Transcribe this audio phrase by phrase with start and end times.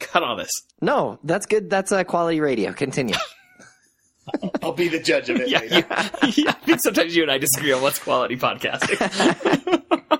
[0.00, 0.50] Cut all this.
[0.80, 1.70] No, that's good.
[1.70, 2.72] That's uh, quality radio.
[2.72, 3.14] Continue.
[4.62, 5.86] I'll be the judge of it Yeah, later.
[5.90, 6.50] yeah, yeah.
[6.50, 8.98] I think sometimes you and I disagree on what's quality podcasting.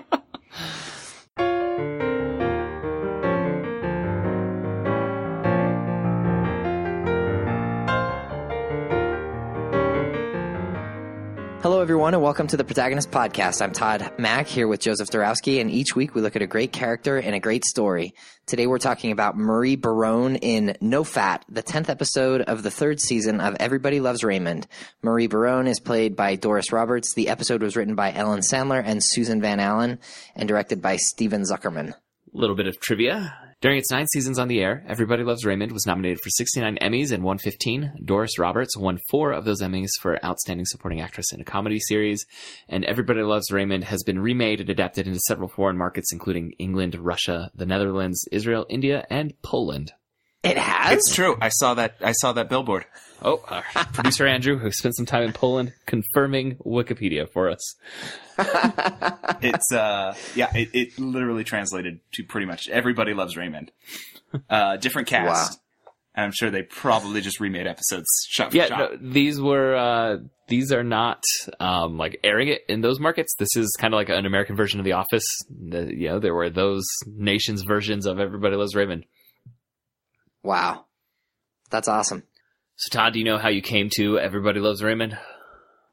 [12.31, 13.61] welcome to the Protagonist Podcast.
[13.61, 16.71] I'm Todd Mack here with Joseph Dorowski, and each week we look at a great
[16.71, 18.13] character and a great story.
[18.45, 23.01] Today we're talking about Marie Barone in No Fat, the 10th episode of the third
[23.01, 24.65] season of Everybody Loves Raymond.
[25.01, 27.13] Marie Barone is played by Doris Roberts.
[27.15, 29.99] The episode was written by Ellen Sandler and Susan Van Allen
[30.33, 31.89] and directed by Steven Zuckerman.
[31.89, 31.95] A
[32.31, 33.50] little bit of trivia.
[33.61, 37.11] During its nine seasons on the air, Everybody Loves Raymond was nominated for 69 Emmys
[37.11, 37.91] and won 15.
[38.03, 42.25] Doris Roberts won four of those Emmys for Outstanding Supporting Actress in a Comedy Series.
[42.67, 46.95] And Everybody Loves Raymond has been remade and adapted into several foreign markets, including England,
[46.95, 49.91] Russia, the Netherlands, Israel, India, and Poland.
[50.43, 50.93] It has?
[50.97, 51.37] It's true.
[51.39, 51.95] I saw that.
[52.01, 52.85] I saw that billboard.
[53.21, 57.75] Oh, our producer Andrew, who spent some time in Poland, confirming Wikipedia for us.
[59.43, 60.55] It's uh, yeah.
[60.55, 63.71] It, it literally translated to pretty much everybody loves Raymond.
[64.49, 65.59] Uh, different cast.
[66.13, 69.01] And I'm sure they probably just remade episodes shot for Yeah, shot.
[69.01, 71.23] no, these were uh, these are not
[71.59, 73.33] um, like airing it in those markets.
[73.39, 75.23] This is kind of like an American version of The Office.
[75.49, 79.05] The, you know, there were those nations versions of Everybody Loves Raymond.
[80.43, 80.85] Wow.
[81.69, 82.23] That's awesome.
[82.75, 85.13] So, Todd, do you know how you came to Everybody Loves Raymond?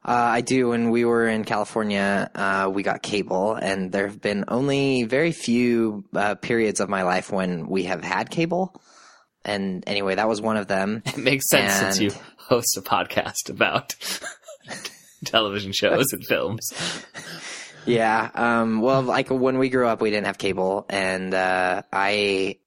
[0.03, 0.69] Uh, I do.
[0.69, 5.31] When we were in California, uh, we got cable, and there have been only very
[5.33, 8.81] few uh, periods of my life when we have had cable.
[9.43, 11.03] And anyway, that was one of them.
[11.05, 13.95] It makes sense since you host a podcast about
[15.25, 16.71] television shows and films.
[17.85, 18.29] Yeah.
[18.33, 22.57] Um, well, like when we grew up, we didn't have cable, and uh, I,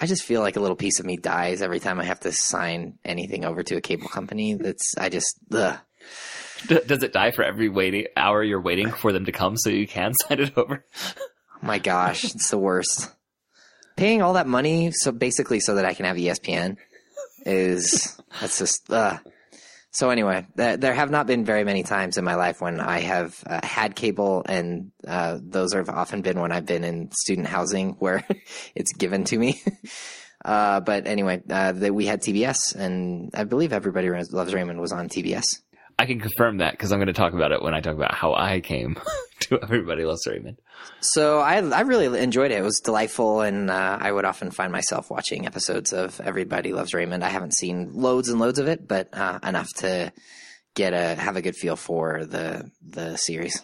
[0.00, 2.32] I just feel like a little piece of me dies every time I have to
[2.32, 4.54] sign anything over to a cable company.
[4.54, 5.78] That's I just ugh.
[6.66, 9.86] Does it die for every waiting hour you're waiting for them to come so you
[9.86, 10.84] can sign it over?
[11.16, 13.10] Oh my gosh, it's the worst.
[13.96, 16.76] Paying all that money, so basically, so that I can have ESPN,
[17.44, 18.90] is that's just.
[18.90, 19.18] Uh.
[19.92, 23.00] So anyway, th- there have not been very many times in my life when I
[23.00, 27.48] have uh, had cable, and uh, those have often been when I've been in student
[27.48, 28.24] housing where
[28.74, 29.60] it's given to me.
[30.44, 35.08] uh, but anyway, uh, we had TBS, and I believe Everybody Loves Raymond was on
[35.08, 35.44] TBS.
[35.98, 38.14] I can confirm that because I'm going to talk about it when I talk about
[38.14, 38.98] how I came
[39.40, 40.58] to Everybody Loves Raymond.
[41.00, 42.58] So I I really enjoyed it.
[42.58, 46.94] It was delightful, and uh, I would often find myself watching episodes of Everybody Loves
[46.94, 47.24] Raymond.
[47.24, 50.12] I haven't seen loads and loads of it, but uh, enough to
[50.74, 53.62] get a have a good feel for the the series.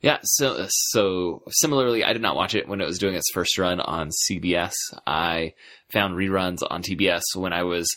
[0.00, 3.56] Yeah, so so similarly, I did not watch it when it was doing its first
[3.58, 4.74] run on CBS.
[5.06, 5.54] I
[5.90, 7.88] found reruns on TBS when I was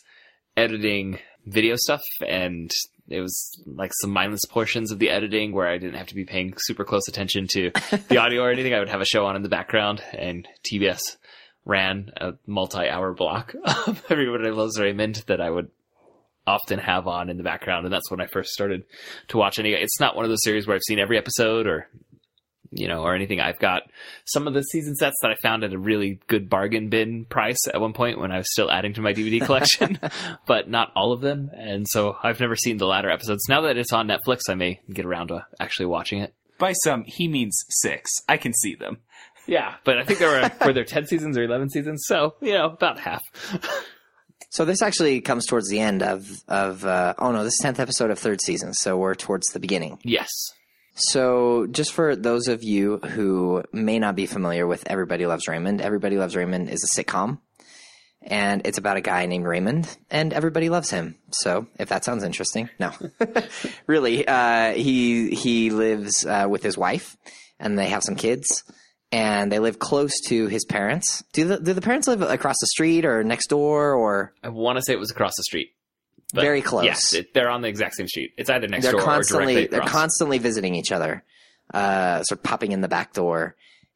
[0.56, 2.72] editing video stuff, and
[3.09, 6.25] it was like some mindless portions of the editing where I didn't have to be
[6.25, 7.72] paying super close attention to
[8.09, 8.73] the audio or anything.
[8.73, 11.00] I would have a show on in the background, and TBS
[11.66, 13.53] ran a multi-hour block
[13.88, 15.69] of Everybody Loves Raymond that I would
[16.45, 18.84] often have on in the background, and that's when I first started
[19.29, 19.74] to watch any.
[19.74, 21.88] It's not one of those series where I've seen every episode or
[22.72, 23.39] you know or anything.
[23.39, 23.83] I've got
[24.25, 27.67] some of the season sets that I found at a really good bargain bin price
[27.67, 30.00] at one point when I was still adding to my DVD collection,
[30.47, 31.50] but not all of them.
[31.53, 33.44] And so I've never seen the latter episodes.
[33.50, 36.33] Now that it's on Netflix, I may get around to actually watching it.
[36.57, 38.11] By some, he means six.
[38.27, 38.97] I can see them.
[39.45, 42.53] Yeah, but I think there were were there ten seasons or eleven seasons, so you
[42.53, 43.22] know about half.
[44.50, 48.11] So this actually comes towards the end of of uh, oh no, this tenth episode
[48.11, 48.73] of third season.
[48.73, 50.00] So we're towards the beginning.
[50.03, 50.29] Yes.
[50.97, 55.80] So, just for those of you who may not be familiar with Everybody Loves Raymond,
[55.80, 57.38] Everybody Loves Raymond is a sitcom,
[58.24, 61.16] and it's about a guy named Raymond, and everybody loves him.
[61.31, 62.94] So, if that sounds interesting, no,
[63.88, 67.16] really, uh, he he lives uh, with his wife,
[67.59, 68.63] and they have some kids,
[69.12, 71.24] and they live close to his parents.
[71.31, 74.77] Do the do the parents live across the street or next door or I want
[74.77, 75.69] to say it was across the street.
[76.33, 76.85] But very close?
[76.85, 78.33] Yes, it, they're on the exact same street.
[78.38, 79.91] It's either next they're door constantly or directly across.
[79.91, 81.24] they're constantly visiting each other,
[81.74, 83.56] uh, sort of popping in the back door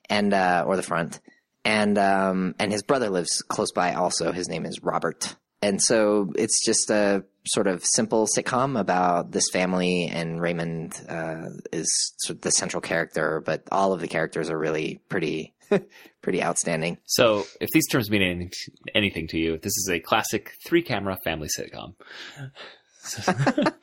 [0.10, 1.20] and uh, or the front,
[1.66, 3.94] and um, and his brother lives close by.
[3.94, 9.32] Also, his name is Robert, and so it's just a sort of simple sitcom about
[9.32, 14.08] this family, and Raymond uh, is sort of the central character, but all of the
[14.08, 15.54] characters are really pretty
[16.22, 16.98] pretty outstanding.
[17.06, 18.52] So, if these terms mean anything,
[18.94, 21.96] anything to you, this is a classic three-camera family sitcom.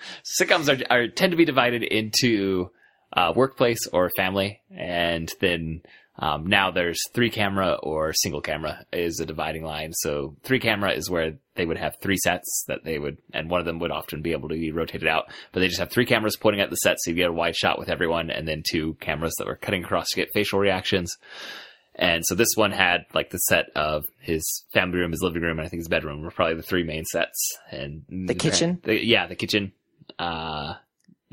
[0.41, 2.71] Sitcoms are, are tend to be divided into
[3.13, 5.83] uh, workplace or family, and then
[6.21, 9.93] Um, now there's three camera or single camera is a dividing line.
[9.93, 13.61] So three camera is where they would have three sets that they would, and one
[13.61, 16.07] of them would often be able to be rotated out, but they just have three
[16.07, 18.63] cameras pointing at the set so you get a wide shot with everyone and then
[18.69, 21.17] two cameras that were cutting across to get facial reactions.
[22.01, 25.59] And so this one had like the set of his family room, his living room,
[25.59, 27.59] and I think his bedroom were probably the three main sets.
[27.73, 28.81] And The kitchen?
[28.85, 29.73] the- yeah, the kitchen.
[30.19, 30.75] Uh,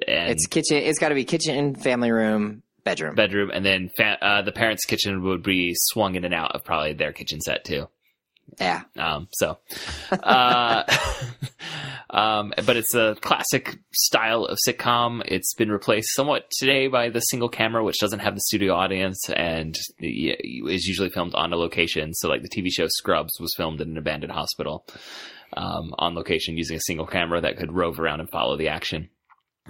[0.07, 0.77] and It's kitchen.
[0.77, 3.13] It's got to be kitchen, family room, bedroom.
[3.15, 6.63] bedroom, and then fa- uh, the parents' kitchen would be swung in and out of
[6.63, 7.87] probably their kitchen set too.
[8.59, 8.83] Yeah.
[8.97, 9.57] Um, so,
[10.11, 10.83] uh,
[12.09, 15.21] um, but it's a classic style of sitcom.
[15.25, 19.29] It's been replaced somewhat today by the single camera, which doesn't have the studio audience
[19.29, 22.13] and is usually filmed on a location.
[22.13, 24.85] So, like the TV show Scrubs was filmed in an abandoned hospital
[25.53, 29.09] um, on location using a single camera that could rove around and follow the action.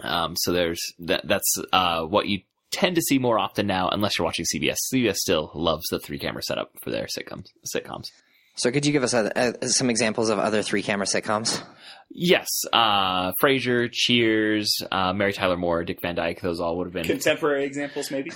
[0.01, 1.21] Um, so there's that.
[1.25, 2.41] That's uh, what you
[2.71, 4.77] tend to see more often now, unless you're watching CBS.
[4.93, 7.45] CBS still loves the three camera setup for their sitcoms.
[7.73, 8.07] Sitcoms.
[8.55, 11.61] So could you give us a, a, some examples of other three camera sitcoms?
[12.09, 16.39] Yes, uh, Frasier, Cheers, uh, Mary Tyler Moore, Dick Van Dyke.
[16.39, 17.03] Those all would have been.
[17.03, 18.31] Contemporary examples, maybe.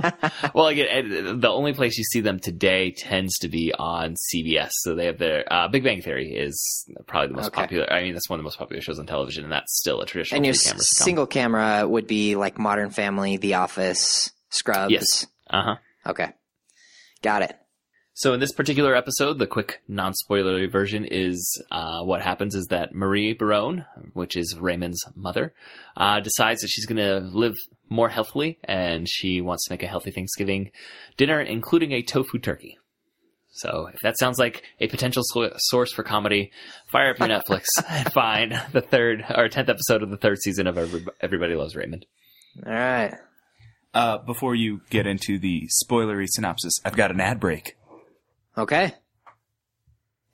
[0.54, 4.70] well, again, the only place you see them today tends to be on CBS.
[4.82, 7.62] So they have their uh, Big Bang Theory is probably the most Okay.
[7.62, 7.92] popular.
[7.92, 10.06] I mean, that's one of the most popular shows on television, and that's still a
[10.06, 14.92] traditional and your three-camera single camera would be like Modern Family, The Office, Scrubs.
[14.92, 15.26] Yes.
[15.50, 15.76] Uh huh.
[16.10, 16.30] Okay.
[17.22, 17.56] Got it.
[18.18, 22.94] So in this particular episode, the quick non-spoilery version is uh, what happens is that
[22.94, 23.84] Marie Barone,
[24.14, 25.52] which is Raymond's mother,
[25.98, 27.54] uh, decides that she's going to live
[27.90, 30.70] more healthily and she wants to make a healthy Thanksgiving
[31.18, 32.78] dinner, including a tofu turkey.
[33.52, 36.52] So if that sounds like a potential so- source for comedy,
[36.90, 40.66] fire up your Netflix and find the third or tenth episode of the third season
[40.66, 42.06] of Every- Everybody Loves Raymond.
[42.64, 43.14] All right.
[43.92, 47.76] Uh, before you get into the spoilery synopsis, I've got an ad break.
[48.58, 48.94] Okay.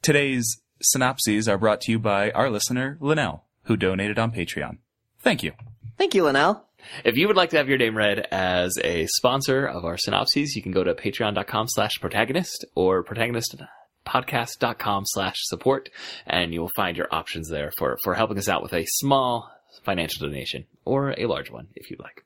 [0.01, 4.79] Today's synopses are brought to you by our listener, Linnell, who donated on Patreon.
[5.21, 5.53] Thank you.
[5.99, 6.65] Thank you, Linnell.
[7.05, 10.57] If you would like to have your name read as a sponsor of our synopses,
[10.57, 15.91] you can go to patreon.com slash protagonist or protagonistpodcast.com slash support,
[16.27, 19.49] and you will find your options there for, for helping us out with a small
[19.85, 22.25] financial donation or a large one if you'd like.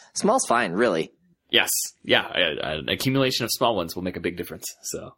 [0.14, 1.12] Small's fine, really.
[1.50, 1.70] Yes.
[2.02, 2.26] Yeah.
[2.34, 4.64] An accumulation of small ones will make a big difference.
[4.82, 5.14] So,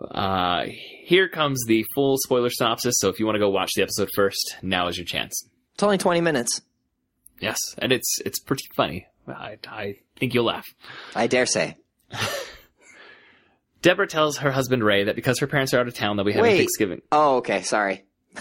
[0.00, 0.66] uh,
[1.04, 2.94] here comes the full spoiler synopsis.
[2.98, 5.48] So if you want to go watch the episode first, now is your chance.
[5.74, 6.62] It's only 20 minutes.
[7.40, 7.58] Yes.
[7.78, 9.06] And it's, it's pretty funny.
[9.28, 10.66] I, I think you'll laugh.
[11.14, 11.76] I dare say.
[13.82, 16.32] Deborah tells her husband Ray that because her parents are out of town, they'll be
[16.32, 16.58] having Wait.
[16.58, 17.02] Thanksgiving.
[17.12, 17.62] Oh, okay.
[17.62, 18.04] Sorry.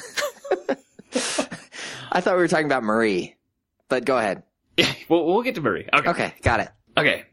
[2.11, 3.35] I thought we were talking about Marie,
[3.89, 4.43] but go ahead.
[4.77, 5.87] Yeah, we'll, we'll get to Marie.
[5.93, 6.09] Okay.
[6.09, 6.69] Okay, got it.
[6.97, 7.25] Okay.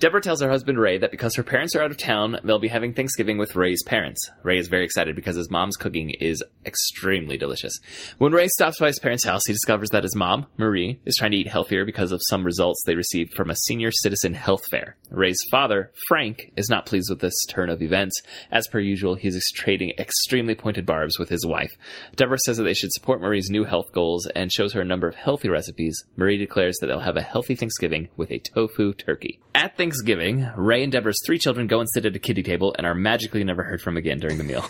[0.00, 2.68] Deborah tells her husband Ray that because her parents are out of town, they'll be
[2.68, 4.30] having Thanksgiving with Ray's parents.
[4.42, 7.78] Ray is very excited because his mom's cooking is extremely delicious.
[8.16, 11.32] When Ray stops by his parents' house, he discovers that his mom, Marie, is trying
[11.32, 14.96] to eat healthier because of some results they received from a senior citizen health fair.
[15.10, 18.22] Ray's father, Frank, is not pleased with this turn of events.
[18.50, 21.72] As per usual, he's trading extremely pointed barbs with his wife.
[22.16, 25.08] Deborah says that they should support Marie's new health goals and shows her a number
[25.08, 26.02] of healthy recipes.
[26.16, 29.38] Marie declares that they'll have a healthy Thanksgiving with a tofu turkey.
[29.54, 29.89] At Thanksgiving,
[30.56, 33.44] Ray and Deborah's three children go and sit at a kiddie table and are magically
[33.44, 34.64] never heard from again during the meal.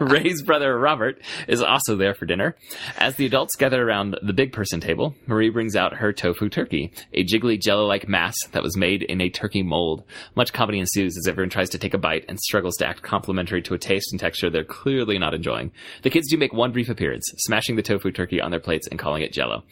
[0.00, 2.56] Ray's brother Robert is also there for dinner.
[2.98, 6.92] As the adults gather around the big person table, Marie brings out her tofu turkey,
[7.12, 10.04] a jiggly jello-like mass that was made in a turkey mold.
[10.34, 13.62] Much comedy ensues as everyone tries to take a bite and struggles to act complimentary
[13.62, 15.72] to a taste and texture they're clearly not enjoying.
[16.02, 18.98] The kids do make one brief appearance, smashing the tofu turkey on their plates and
[18.98, 19.62] calling it jello.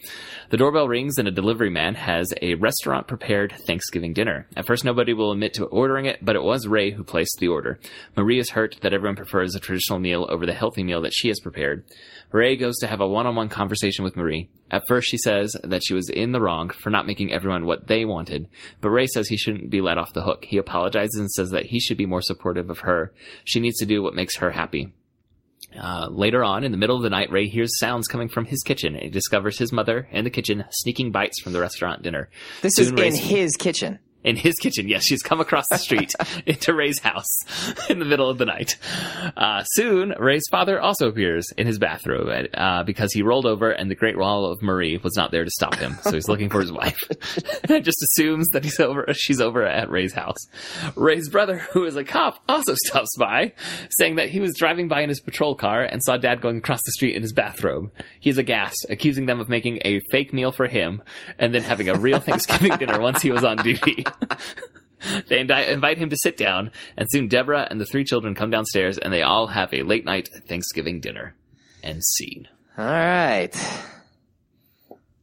[0.49, 4.47] The doorbell rings and a delivery man has a restaurant prepared Thanksgiving dinner.
[4.57, 7.47] At first, nobody will admit to ordering it, but it was Ray who placed the
[7.47, 7.79] order.
[8.17, 11.29] Marie is hurt that everyone prefers a traditional meal over the healthy meal that she
[11.29, 11.85] has prepared.
[12.33, 14.49] Ray goes to have a one-on-one conversation with Marie.
[14.69, 17.87] At first, she says that she was in the wrong for not making everyone what
[17.87, 18.49] they wanted,
[18.81, 20.43] but Ray says he shouldn't be let off the hook.
[20.43, 23.13] He apologizes and says that he should be more supportive of her.
[23.45, 24.91] She needs to do what makes her happy.
[25.79, 28.61] Uh, later on, in the middle of the night, Ray hears sounds coming from his
[28.63, 32.29] kitchen and he discovers his mother in the kitchen sneaking bites from the restaurant dinner.
[32.61, 33.99] This Soon is in Ray's- his kitchen.
[34.23, 34.87] In his kitchen.
[34.87, 36.13] Yes, she's come across the street
[36.45, 37.39] into Ray's house
[37.89, 38.77] in the middle of the night.
[39.35, 43.89] Uh, soon, Ray's father also appears in his bathrobe uh, because he rolled over and
[43.89, 45.97] the Great Wall of Marie was not there to stop him.
[46.01, 46.99] So he's looking for his wife.
[47.69, 49.05] and just assumes that he's over.
[49.13, 50.47] She's over at Ray's house.
[50.95, 53.53] Ray's brother, who is a cop, also stops by,
[53.89, 56.81] saying that he was driving by in his patrol car and saw Dad going across
[56.85, 57.91] the street in his bathrobe.
[58.19, 61.01] He's aghast, accusing them of making a fake meal for him
[61.39, 64.05] and then having a real Thanksgiving dinner once he was on duty.
[65.27, 68.97] they invite him to sit down, and soon Deborah and the three children come downstairs,
[68.97, 71.35] and they all have a late night Thanksgiving dinner.
[71.83, 72.47] End scene.
[72.77, 73.53] All right.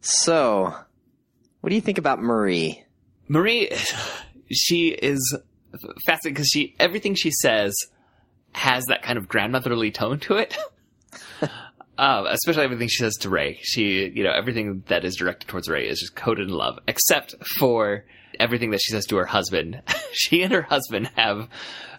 [0.01, 0.75] So,
[1.61, 2.85] what do you think about Marie?
[3.29, 3.71] Marie,
[4.51, 5.37] she is
[6.07, 7.75] fascinating because she everything she says
[8.53, 10.57] has that kind of grandmotherly tone to it.
[11.99, 13.59] Um, especially everything she says to Ray.
[13.63, 17.35] She, you know, everything that is directed towards Ray is just coated in love, except
[17.59, 18.05] for
[18.41, 19.83] everything that she says to her husband.
[20.13, 21.49] she and her husband have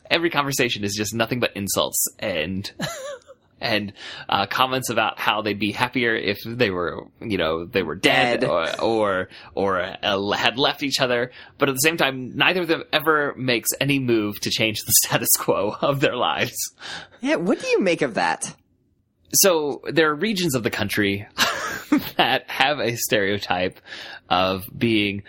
[0.10, 2.72] every conversation is just nothing but insults and
[3.62, 3.93] and
[4.27, 8.41] uh, comments about how they'd be happier if they were, you know, they were dead,
[8.41, 8.50] Dead.
[8.50, 11.31] or or, or uh, had left each other.
[11.58, 14.93] But at the same time, neither of them ever makes any move to change the
[15.05, 16.58] status quo of their lives.
[17.22, 18.55] Yeah, what do you make of that?
[19.34, 21.27] So there are regions of the country
[22.17, 23.79] that have a stereotype
[24.27, 25.24] of being,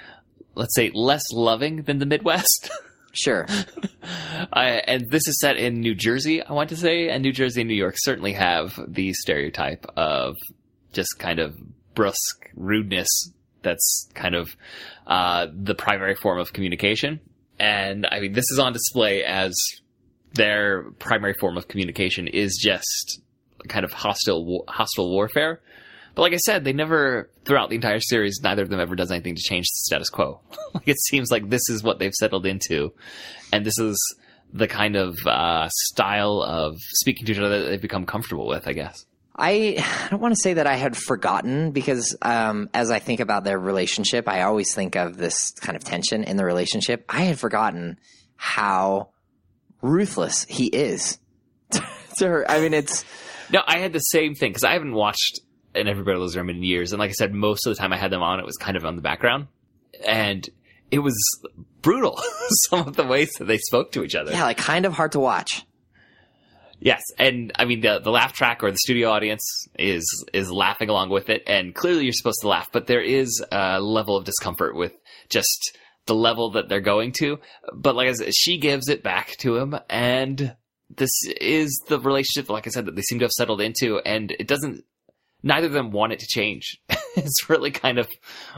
[0.61, 2.71] let's say, less loving than the Midwest.
[3.13, 3.45] Sure.
[4.53, 7.69] And this is set in New Jersey, I want to say, and New Jersey and
[7.69, 10.37] New York certainly have the stereotype of
[10.93, 11.57] just kind of
[11.97, 13.09] brusque rudeness
[13.63, 14.49] that's kind of
[15.09, 17.19] uh, the primary form of communication.
[17.59, 19.55] And I mean, this is on display as
[20.35, 23.21] their primary form of communication is just
[23.69, 25.61] kind of hostile hostile warfare.
[26.21, 29.11] But like I said, they never throughout the entire series, neither of them ever does
[29.11, 30.43] anything to change the status quo.
[30.75, 32.93] like it seems like this is what they've settled into,
[33.55, 33.97] and this is
[34.53, 38.69] the kind of uh, style of speaking to each other that they've become comfortable with.
[38.69, 39.07] I guess.
[39.35, 43.21] I, I don't want to say that I had forgotten because um, as I think
[43.21, 47.03] about their relationship, I always think of this kind of tension in the relationship.
[47.09, 47.99] I had forgotten
[48.37, 49.09] how
[49.81, 51.19] ruthless he is
[52.19, 52.51] to her.
[52.51, 53.07] I mean, it's
[53.51, 55.41] No, I had the same thing because I haven't watched
[55.75, 57.97] an Everybody Loves Raymond in years, and like I said, most of the time I
[57.97, 59.49] had them on, it was kind of on the background,
[60.07, 60.49] and
[60.91, 61.17] it was
[61.83, 62.21] brutal.
[62.69, 64.33] Some of the ways that they spoke to each other.
[64.33, 65.65] yeah, like kind of hard to watch.
[66.83, 69.43] Yes, and I mean the the laugh track or the studio audience
[69.79, 73.45] is is laughing along with it, and clearly you're supposed to laugh, but there is
[73.53, 74.93] a level of discomfort with
[75.29, 77.39] just the level that they're going to.
[77.75, 80.57] But like I said, she gives it back to him, and
[80.89, 84.31] this is the relationship, like I said, that they seem to have settled into, and
[84.31, 84.85] it doesn't.
[85.43, 86.79] Neither of them want it to change.
[87.17, 88.09] it's really kind of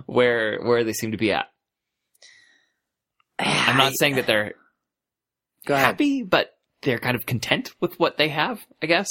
[0.07, 1.47] where where they seem to be at.
[3.39, 4.55] I'm not saying that they're
[5.67, 6.51] happy, but
[6.83, 9.09] they're kind of content with what they have, I guess.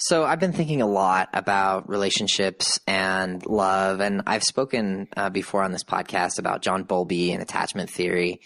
[0.00, 5.64] So I've been thinking a lot about relationships and love, and I've spoken uh, before
[5.64, 8.40] on this podcast about John Bowlby and attachment theory.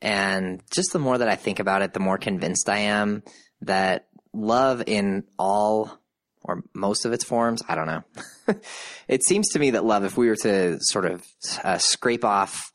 [0.00, 3.24] And just the more that I think about it, the more convinced I am
[3.62, 5.90] that love in all
[6.44, 8.02] or most of its forms, I don't know.
[9.08, 11.24] it seems to me that love, if we were to sort of
[11.62, 12.70] uh, scrape off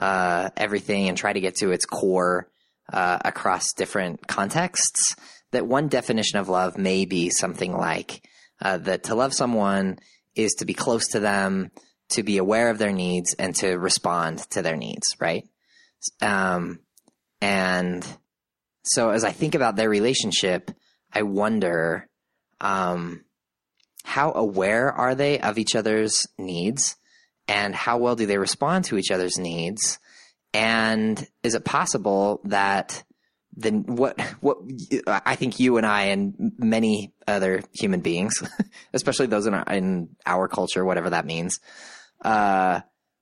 [0.00, 2.48] uh, everything and try to get to its core
[2.92, 5.16] uh, across different contexts,
[5.52, 8.26] that one definition of love may be something like
[8.60, 9.98] uh, that to love someone
[10.34, 11.70] is to be close to them,
[12.10, 15.44] to be aware of their needs, and to respond to their needs, right?
[16.20, 16.80] Um,
[17.40, 18.06] and
[18.82, 20.70] so as I think about their relationship,
[21.12, 22.08] I wonder
[22.60, 23.24] um,
[24.04, 26.96] how aware are they of each other's needs,
[27.48, 29.98] and how well do they respond to each other's needs?
[30.52, 33.02] And is it possible that
[33.56, 34.58] then what what
[35.06, 38.42] I think you and I and many other human beings,
[38.92, 41.60] especially those in our, in our culture, whatever that means,
[42.22, 42.80] uh,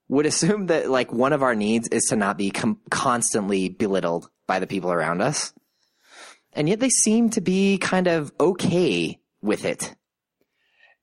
[0.09, 4.29] would assume that like one of our needs is to not be com- constantly belittled
[4.47, 5.53] by the people around us,
[6.53, 9.93] and yet they seem to be kind of okay with it.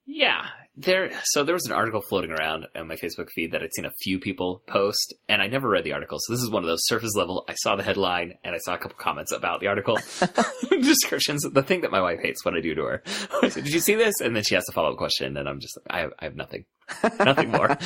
[0.06, 1.10] Yeah, there.
[1.24, 3.92] So there was an article floating around on my Facebook feed that I'd seen a
[4.02, 6.18] few people post, and I never read the article.
[6.20, 7.44] So this is one of those surface level.
[7.48, 9.98] I saw the headline and I saw a couple comments about the article
[10.70, 11.42] descriptions.
[11.42, 13.02] The thing that my wife hates when I do to her.
[13.42, 15.48] I said, "Did you see this?" And then she has a follow up question, and
[15.48, 16.64] I'm just, I have, I have nothing,
[17.20, 17.76] nothing more.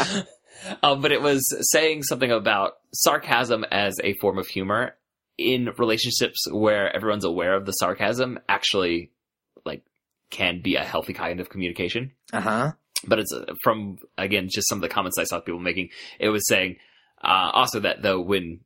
[0.83, 1.43] um, but it was
[1.73, 4.97] saying something about sarcasm as a form of humor
[5.37, 8.39] in relationships where everyone's aware of the sarcasm.
[8.49, 9.11] Actually,
[10.39, 12.73] can be a healthy kind of communication Uh huh.
[13.11, 15.89] but it's uh, from again just some of the comments I saw people making.
[16.19, 16.77] It was saying
[17.23, 18.61] uh, also that though when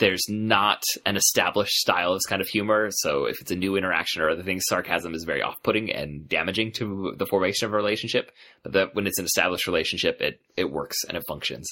[0.00, 3.76] there's not an established style of this kind of humor, so if it's a new
[3.76, 7.76] interaction or other things, sarcasm is very off-putting and damaging to the formation of a
[7.76, 8.32] relationship.
[8.64, 11.66] But that when it's an established relationship, it it works and it functions.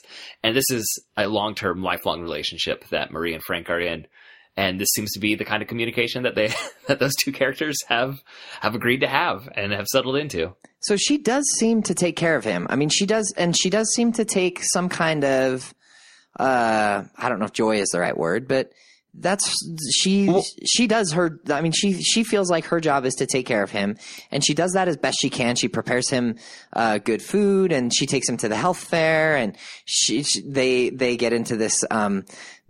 [0.44, 0.84] And this is
[1.16, 4.06] a long-term, lifelong relationship that Marie and Frank are in.
[4.56, 6.52] And this seems to be the kind of communication that they
[6.88, 8.22] that those two characters have
[8.60, 10.54] have agreed to have and have settled into.
[10.80, 12.66] So she does seem to take care of him.
[12.68, 15.72] I mean, she does, and she does seem to take some kind of
[16.38, 18.72] uh, I don't know if joy is the right word, but
[19.14, 19.54] that's
[19.94, 23.26] she Well- she does her i mean she she feels like her job is to
[23.26, 23.98] take care of him
[24.30, 26.36] and she does that as best she can she prepares him
[26.72, 30.88] uh, good food and she takes him to the health fair and she, she they
[30.88, 32.24] they get into this um,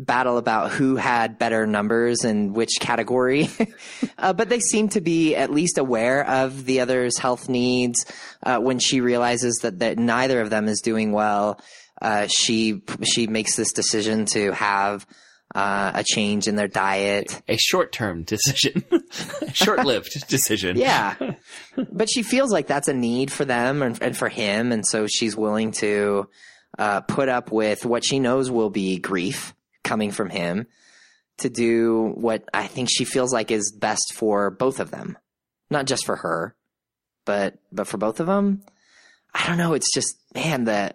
[0.04, 3.48] battle about who had better numbers and which category
[4.18, 8.04] uh, but they seem to be at least aware of the other's health needs
[8.42, 11.60] uh, when she realizes that that neither of them is doing well
[12.00, 15.06] uh, she she makes this decision to have
[15.54, 17.42] uh, a change in their diet.
[17.48, 18.84] A short term decision,
[19.52, 20.76] short lived decision.
[20.76, 21.14] Yeah.
[21.76, 24.72] but she feels like that's a need for them and, and for him.
[24.72, 26.28] And so she's willing to
[26.78, 30.66] uh, put up with what she knows will be grief coming from him
[31.38, 35.16] to do what I think she feels like is best for both of them.
[35.70, 36.54] Not just for her,
[37.24, 38.62] but but for both of them.
[39.34, 39.72] I don't know.
[39.72, 40.94] It's just man, the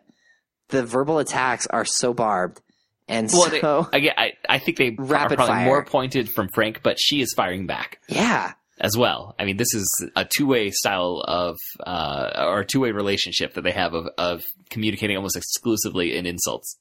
[0.69, 2.61] the verbal attacks are so barbed.
[3.07, 5.65] And Well, so I, get- I, I think they Rapid are probably fire.
[5.65, 8.51] more pointed from Frank, but she is firing back yeah.
[8.81, 9.33] as well.
[9.39, 13.61] I mean, this is a two way style of, uh, or two way relationship that
[13.63, 16.77] they have of, of communicating almost exclusively in insults.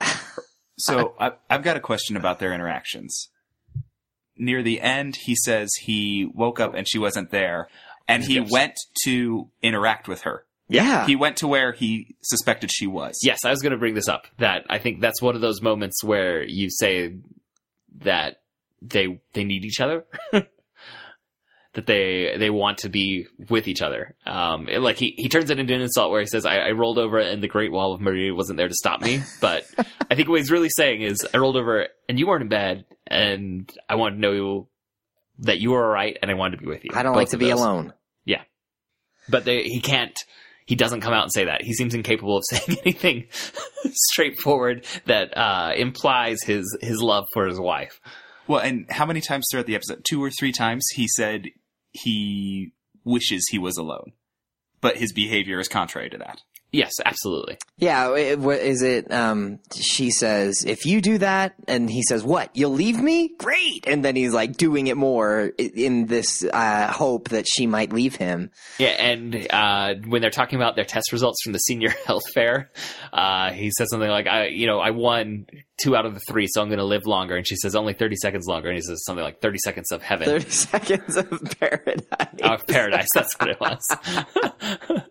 [0.78, 3.28] So I, I've got a question about their interactions.
[4.36, 7.68] Near the end, he says he woke up and she wasn't there,
[8.06, 8.50] and he Yes.
[8.50, 10.44] went to interact with her.
[10.68, 11.06] Yeah.
[11.06, 13.18] He went to where he suspected she was.
[13.22, 14.26] Yes, I was going to bring this up.
[14.38, 17.16] That I think that's one of those moments where you say
[18.02, 18.40] that
[18.80, 20.04] they they need each other,
[21.78, 24.14] that they they want to be with each other.
[24.26, 26.70] Um, it- like he he turns it into an insult where he says, "I, I
[26.72, 29.64] rolled over and the Great Wall of Maria wasn't there to stop me." But
[30.10, 32.84] I think what he's really saying is, "I rolled over and you weren't in bed,
[33.06, 34.68] and I wanted to know
[35.40, 37.20] that you were all right, and I wanted to be with you." I don't Both
[37.20, 37.60] like to be those.
[37.60, 37.92] alone.
[38.24, 38.42] Yeah,
[39.28, 40.18] but they, he can't
[40.66, 43.26] he doesn't come out and say that he seems incapable of saying anything
[43.92, 48.00] straightforward that uh, implies his his love for his wife
[48.46, 50.02] Well, and how many times throughout the episode?
[50.08, 51.46] Two or three times he said
[51.92, 52.72] he
[53.04, 54.12] wishes he was alone,
[54.80, 56.42] but his behavior is contrary to that.
[56.72, 59.10] Yes absolutely Yeah, it- what is it?
[59.12, 62.50] Um, she says, "If you do that," and he says, "What?
[62.54, 63.30] You'll leave me?
[63.38, 67.92] Great!" And then he's like doing it more in this uh, hope that she might
[67.92, 68.50] leave him.
[68.78, 72.70] yeah and uh, when they're talking about their test results from the senior health fair
[73.12, 75.46] uh, he says something like i you know i won
[75.82, 77.92] two out of the three so i'm going to live longer and she says only
[77.94, 81.40] 30 seconds longer and he says something like 30 seconds of heaven Thirty seconds of
[81.60, 82.02] paradise.
[82.42, 85.02] of paradise that's what it was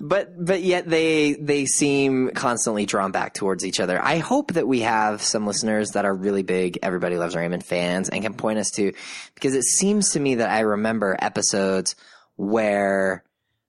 [0.00, 4.00] but but yet they they seem constantly drawn back towards each other.
[4.02, 8.08] I hope that we have some listeners that are really big Everybody Loves Raymond fans
[8.08, 8.92] and can point us to
[9.34, 11.96] because it seems to me that I remember episodes
[12.36, 13.24] where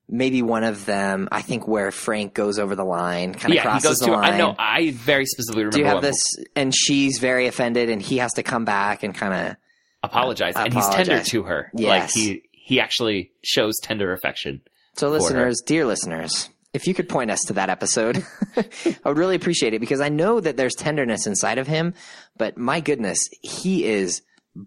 [0.09, 3.61] maybe one of them I think where Frank goes over the line, kind of yeah
[3.61, 4.33] he crosses goes the to line.
[4.33, 6.23] i know i very specifically remember Do you have this
[6.55, 9.55] and she's very offended and he has to come back and kind of
[10.03, 11.71] apologize, and he's tender to her.
[11.73, 11.89] Yes.
[11.89, 14.61] Like he he actually shows tender affection.
[14.97, 18.25] So, listeners, dear listeners, if you could point us to that episode,
[18.57, 21.93] I would really appreciate it because I know that there's tenderness inside of him,
[22.35, 24.23] but my goodness, he is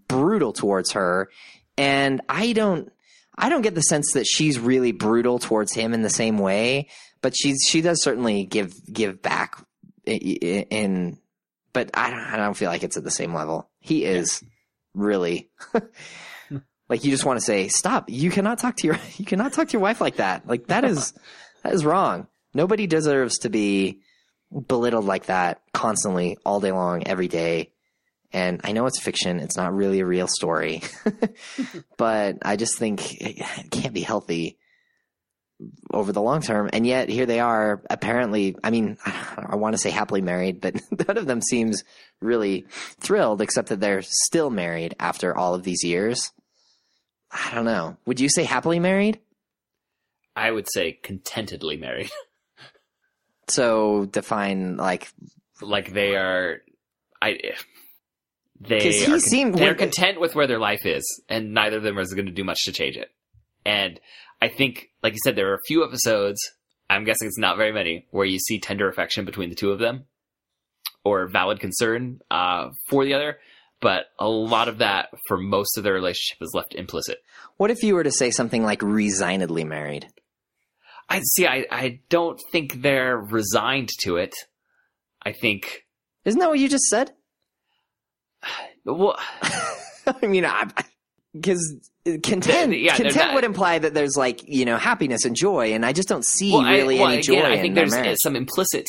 [0.07, 1.29] brutal towards her,
[1.77, 2.89] and I don't,
[3.37, 6.87] I don't get the sense that she's really brutal towards him in the same way,
[7.21, 9.61] but she's she does certainly give give back
[10.05, 11.17] in,
[11.73, 13.69] but I don't, I don't feel like it's at the same level.
[13.81, 14.41] He is
[14.93, 15.49] really.
[16.91, 18.09] Like you just want to say, stop.
[18.09, 20.45] You cannot talk to your you cannot talk to your wife like that.
[20.45, 21.13] Like that is
[21.63, 22.27] that is wrong.
[22.53, 24.01] Nobody deserves to be
[24.67, 27.71] belittled like that constantly all day long every day.
[28.33, 29.39] And I know it's fiction.
[29.39, 30.81] It's not really a real story.
[31.97, 34.57] but I just think it can't be healthy
[35.93, 36.69] over the long term.
[36.73, 40.75] And yet here they are apparently, I mean, I want to say happily married, but
[41.07, 41.85] none of them seems
[42.19, 42.65] really
[42.99, 46.33] thrilled except that they're still married after all of these years.
[47.31, 47.97] I don't know.
[48.05, 49.19] Would you say happily married?
[50.35, 52.09] I would say contentedly married.
[53.47, 55.11] So define like
[55.61, 56.61] like they are,
[57.21, 57.37] I
[58.61, 61.83] They he are con- seemed- they're content with where their life is, and neither of
[61.83, 63.09] them is going to do much to change it.
[63.65, 63.99] And
[64.41, 66.39] I think, like you said, there are a few episodes.
[66.89, 69.79] I'm guessing it's not very many where you see tender affection between the two of
[69.79, 70.05] them,
[71.03, 73.37] or valid concern uh, for the other.
[73.81, 77.17] But a lot of that, for most of their relationship, is left implicit.
[77.57, 80.07] what if you were to say something like resignedly married?
[81.09, 81.47] I see.
[81.47, 84.33] I, I don't think they're resigned to it.
[85.23, 85.83] I think.
[86.25, 87.11] Isn't that what you just said?
[88.83, 89.15] Well,
[90.07, 90.43] I mean,
[91.35, 91.91] because
[92.23, 95.93] content Yeah, content would imply that there's like you know happiness and joy, and I
[95.93, 98.17] just don't see well, I- really well, any again, joy I think there's marriage.
[98.19, 98.85] some implicit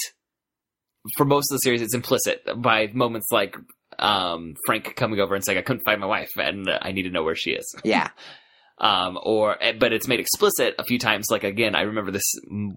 [1.18, 3.54] for most of the series, it's implicit by moments like
[3.98, 7.10] um, Frank coming over and saying, "I couldn't find my wife, and I need to
[7.10, 8.10] know where she is." Yeah.
[8.78, 11.26] um, or eh, but it's made explicit a few times.
[11.30, 12.32] Like again, I remember this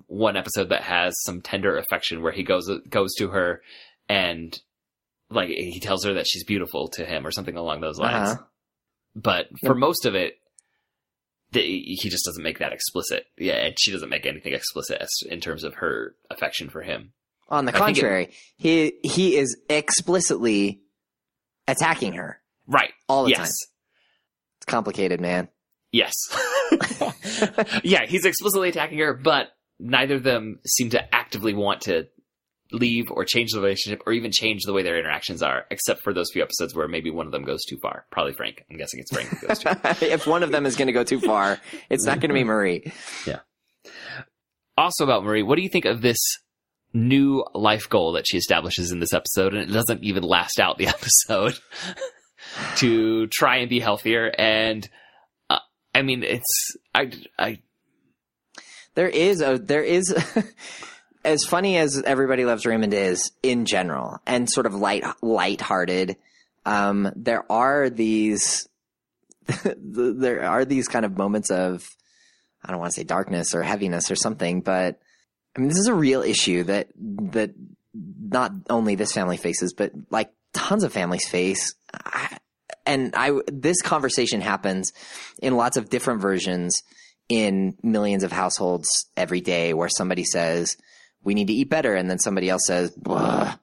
[0.08, 3.62] one episode that has some tender affection where he goes goes to her
[4.10, 4.58] and
[5.30, 8.30] like he tells her that she's beautiful to him or something along those lines.
[8.32, 8.44] Uh-huh.
[9.16, 10.34] But for most of it,
[11.52, 13.26] the, he just doesn't make that explicit.
[13.38, 17.14] Yeah, and she doesn't make anything explicit as, in terms of her affection for him.
[17.48, 20.82] On the I think it- contrary, he he is explicitly
[21.68, 22.92] attacking her Right.
[23.08, 23.38] all the yes.
[23.40, 23.48] time.
[24.58, 25.50] It's complicated, man.
[25.92, 26.14] Yes.
[27.84, 29.50] yeah, he's explicitly attacking her, but
[29.80, 32.08] neither of them seem to actively want to
[32.72, 36.14] leave or change the relationship or even change the way their interactions are, except for
[36.14, 38.06] those few episodes where maybe one of them goes too far.
[38.12, 38.66] Probably Frank.
[38.70, 39.96] I'm guessing it's Frank who goes too far.
[40.02, 42.44] if one of them is going to go too far, it's not going to be
[42.46, 42.92] Marie.
[43.28, 43.40] Yeah.
[44.78, 46.18] Also about Marie, what do you think of this
[46.96, 49.54] new life goal that she establishes in this episode?
[49.54, 51.60] And it doesn't even last out the episode
[52.78, 54.32] to try and be healthier.
[54.38, 54.88] And
[55.50, 55.60] uh,
[55.94, 57.60] I mean, it's, I, I,
[58.96, 60.14] There is a there is
[61.26, 66.18] as funny as everybody loves Raymond is in general and sort of light lighthearted.
[66.66, 68.68] Um, there are these
[69.64, 71.88] there are these kind of moments of
[72.64, 75.00] I don't want to say darkness or heaviness or something, but
[75.56, 77.52] I mean this is a real issue that that
[77.94, 81.76] not only this family faces, but like tons of families face.
[81.94, 82.38] I,
[82.86, 84.92] and I this conversation happens
[85.42, 86.84] in lots of different versions
[87.30, 88.88] in millions of households
[89.18, 90.78] every day where somebody says,
[91.24, 91.96] we need to eat better.
[91.96, 93.60] And then somebody else says, right?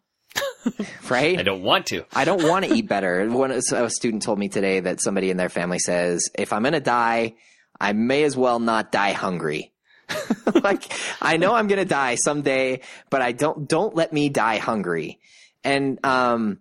[1.39, 2.05] I don't want to.
[2.13, 3.29] I don't want to eat better.
[3.29, 6.73] One a student told me today that somebody in their family says, if I'm going
[6.73, 7.35] to die,
[7.81, 9.72] I may as well not die hungry.
[10.63, 14.59] like I know I'm going to die someday, but I don't don't let me die
[14.59, 15.21] hungry.
[15.65, 16.59] And um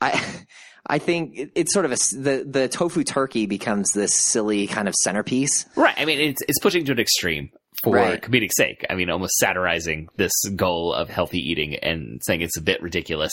[0.00, 0.22] I
[0.86, 4.88] I think it- it's sort of a the the tofu turkey becomes this silly kind
[4.88, 5.66] of centerpiece.
[5.74, 5.94] Right.
[5.98, 7.50] I mean, it's it's pushing to an extreme
[7.82, 8.22] for Right.
[8.22, 8.86] comedic sake.
[8.88, 13.32] I mean, almost satirizing this goal of healthy eating and saying it's a bit ridiculous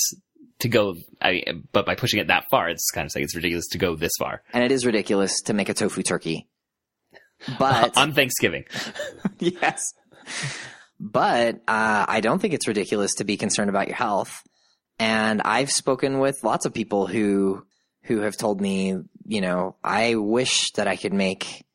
[0.60, 0.96] to go.
[1.22, 3.96] I but by pushing it that far, it's kind of saying it's ridiculous to go
[3.96, 6.48] this far And it is ridiculous to make a tofu turkey.
[7.60, 8.66] But on Thanksgiving.
[9.40, 9.94] yes.
[11.00, 14.44] But uh, I don't think it's ridiculous to be concerned about your health.
[15.00, 17.66] And I've spoken with lots of people who
[18.04, 21.66] who have told me, you know, I wish that I could make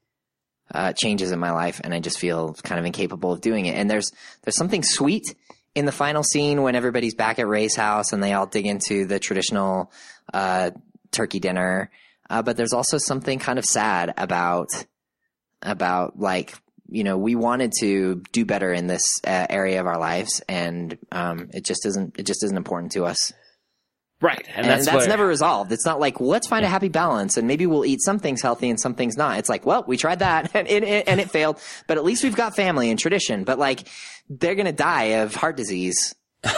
[0.73, 3.75] uh, changes in my life, and I just feel kind of incapable of doing it.
[3.75, 4.11] And there's
[4.43, 5.35] there's something sweet
[5.75, 9.07] in the final scene when everybody's back at Ray's house and they all dig into
[9.07, 9.93] the traditional
[10.33, 10.71] uh,
[11.13, 11.91] turkey dinner.
[12.29, 14.69] Uh, but there's also something kind of sad about
[15.63, 16.55] about like
[16.89, 20.97] you know we wanted to do better in this uh, area of our lives and
[21.13, 23.33] um, it just isn't it just isn't important to us
[24.21, 24.45] Right.
[24.49, 26.89] And, and, that's, that's, what- never resolved it's not like well, let's find a happy
[26.89, 29.85] balance and maybe we'll eat some things healthy and some things not it's like well
[29.87, 32.91] we tried that and it, it- and it failed but at least we've got family
[32.91, 33.87] and tradition but like
[34.29, 36.15] they're gonna die of heart disease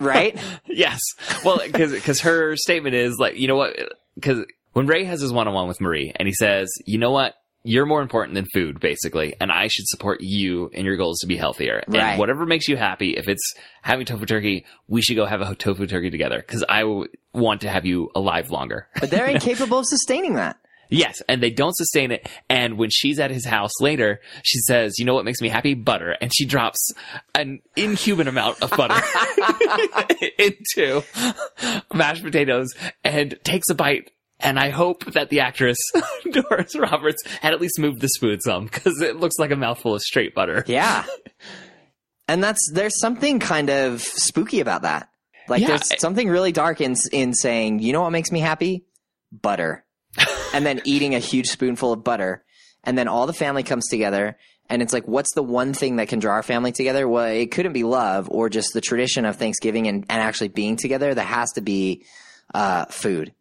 [0.00, 1.00] right Yes.
[1.44, 3.74] Well, because because her statement is like, you know what?
[4.14, 7.10] Because when Ray has his one on one with Marie and he says, you know
[7.10, 7.34] what?
[7.68, 11.26] You're more important than food, basically, and I should support you in your goals to
[11.26, 11.82] be healthier.
[11.86, 12.02] Right.
[12.02, 15.54] And whatever makes you happy, if it's having tofu turkey, we should go have a
[15.54, 18.88] tofu turkey together because I w- want to have you alive longer.
[18.98, 20.56] but they're incapable of sustaining that
[20.88, 22.28] yes, and they don't sustain it.
[22.48, 25.74] And when she's at his house later, she says, "You know what makes me happy?
[25.74, 26.92] Butter," and she drops
[27.34, 28.94] an inhuman amount of butter
[30.38, 31.02] into
[31.92, 32.68] mashed potatoes
[33.04, 34.10] and takes a bite.
[34.40, 35.78] And I hope that the actress
[36.30, 39.94] Doris Roberts had at least moved the spoon some because it looks like a mouthful
[39.94, 40.64] of straight butter.
[40.66, 41.04] Yeah.
[42.28, 45.08] and that's there's something kind of spooky about that.
[45.48, 45.68] Like Yeah.
[45.68, 48.84] there's something really dark in in saying, "You know what makes me happy?
[49.32, 49.84] Butter."
[50.54, 52.44] and then eating a huge spoonful of butter,
[52.84, 54.36] and then all the family comes together
[54.70, 57.08] and it's like what's the one thing that can draw our family together?
[57.08, 60.76] Well, it couldn't be love or just the tradition of Thanksgiving and, and actually being
[60.76, 61.14] together.
[61.14, 62.04] There has to be
[62.54, 63.32] uh, food.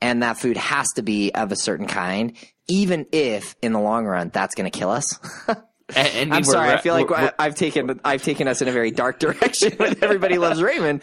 [0.00, 2.36] And that food has to be of a certain kind,
[2.68, 5.18] even if in the long run that's going to kill us.
[5.48, 5.58] And,
[5.96, 6.70] and I'm sorry.
[6.70, 9.74] I feel like we're- I, I've taken I've taken us in a very dark direction
[9.78, 11.02] with everybody loves Raymond,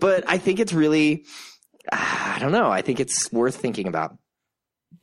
[0.00, 1.24] but I think it's really
[1.92, 2.70] I don't know.
[2.70, 4.16] I think it's worth thinking about.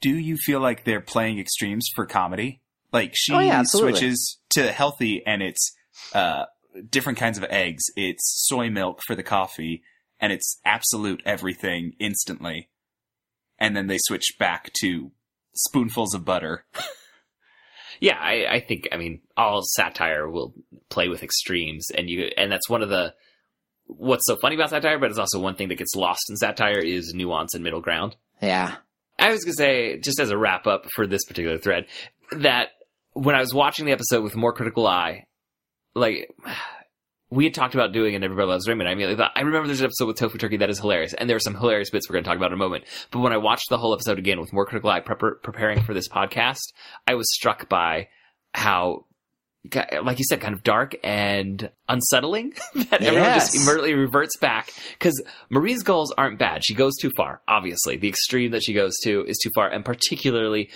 [0.02, 2.62] do you feel like they're playing extremes for comedy?
[2.94, 5.74] Like she Oh, yeah, switches to healthy and it's
[6.14, 6.46] uh,
[6.90, 7.84] different kinds of eggs.
[7.96, 9.84] It's soy milk for the coffee
[10.20, 12.70] and it's absolute everything instantly.
[13.60, 15.12] And then they switch back to
[15.54, 16.66] spoonfuls of butter.
[18.00, 20.54] Yeah, I, I think I mean all satire will
[20.90, 23.14] play with extremes, and you and that's one of the
[23.86, 26.80] what's so funny about satire, but it's also one thing that gets lost in satire
[26.80, 28.16] is nuance and middle ground.
[28.42, 28.76] Yeah.
[29.18, 31.88] I was gonna say, just as a wrap up for this particular thread,
[32.32, 32.70] that
[33.14, 35.26] when I was watching the episode with a more critical eye,
[35.96, 36.30] like
[37.30, 39.86] we had talked about doing and Everybody Loves Raymond, I thought, I remember there's an
[39.86, 42.26] episode with Tofu Turkey that is hilarious, and there are some hilarious bits we're gonna
[42.26, 42.86] talk about in a moment.
[43.12, 45.94] But when I watched the whole episode again with more critical eye, prep- preparing for
[45.94, 46.62] this podcast,
[47.06, 48.08] I was struck by
[48.54, 49.06] how
[50.02, 55.22] like you said, kind of dark and unsettling that everyone just immediately reverts back because
[55.50, 56.64] Marie's goals aren't bad.
[56.64, 57.98] She goes too far, obviously.
[57.98, 60.70] The extreme that she goes to is too far, and particularly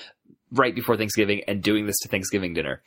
[0.51, 2.81] right before Thanksgiving and doing this to Thanksgiving dinner.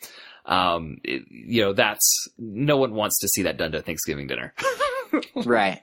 [0.46, 4.54] Um, it- you know, that's no one wants to see that done to Thanksgiving dinner.
[5.44, 5.80] Right.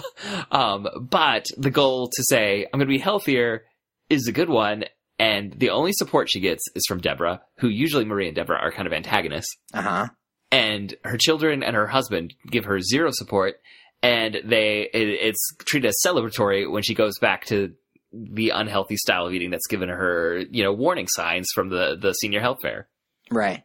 [0.50, 3.64] um, but the goal to say I'm going to be healthier
[4.10, 4.84] is a good one.
[5.20, 8.72] And the only support she gets is from Deborah, who usually Marie and Deborah are
[8.72, 10.06] kind of antagonists Uh huh.
[10.50, 13.60] and her children and her husband give her zero support
[14.02, 17.72] and they it, it's treated as celebratory when she goes back to
[18.12, 22.12] the unhealthy style of eating that's given her you know warning signs from the the
[22.14, 22.88] senior health fair
[23.30, 23.62] Right.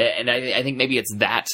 [0.00, 1.46] And i, I think maybe it's that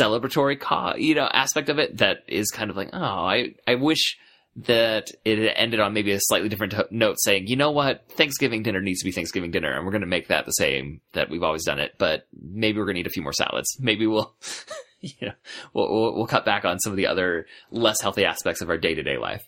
[0.00, 0.58] celebratory
[0.98, 4.16] you know aspect of it that is kind of like oh i i wish
[4.56, 8.10] that it ended on maybe a slightly different note saying you know what?
[8.12, 11.02] Thanksgiving dinner needs to be thanksgiving dinner and we're going to make that the same
[11.12, 13.76] that we've always done it but maybe we're going to eat a few more salads.
[13.78, 14.34] Maybe we'll
[15.00, 15.32] you know
[15.74, 18.78] we'll, we'll we'll cut back on some of the other less healthy aspects of our
[18.78, 19.46] day-to-day life.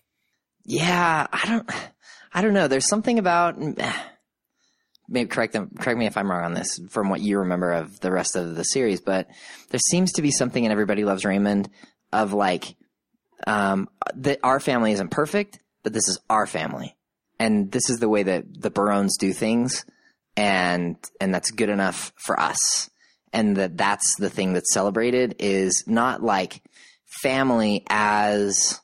[0.64, 1.70] Yeah, I don't,
[2.34, 2.68] I don't know.
[2.68, 3.56] There's something about
[5.08, 7.98] maybe correct them, correct me if I'm wrong on this from what you remember of
[8.00, 9.28] the rest of the series, but
[9.70, 11.70] there seems to be something in Everybody Loves Raymond
[12.12, 12.76] of like,
[13.46, 16.96] um, that our family isn't perfect, but this is our family,
[17.38, 19.84] and this is the way that the Barones do things,
[20.36, 22.90] and and that's good enough for us,
[23.32, 26.62] and that that's the thing that's celebrated is not like
[27.22, 28.80] family as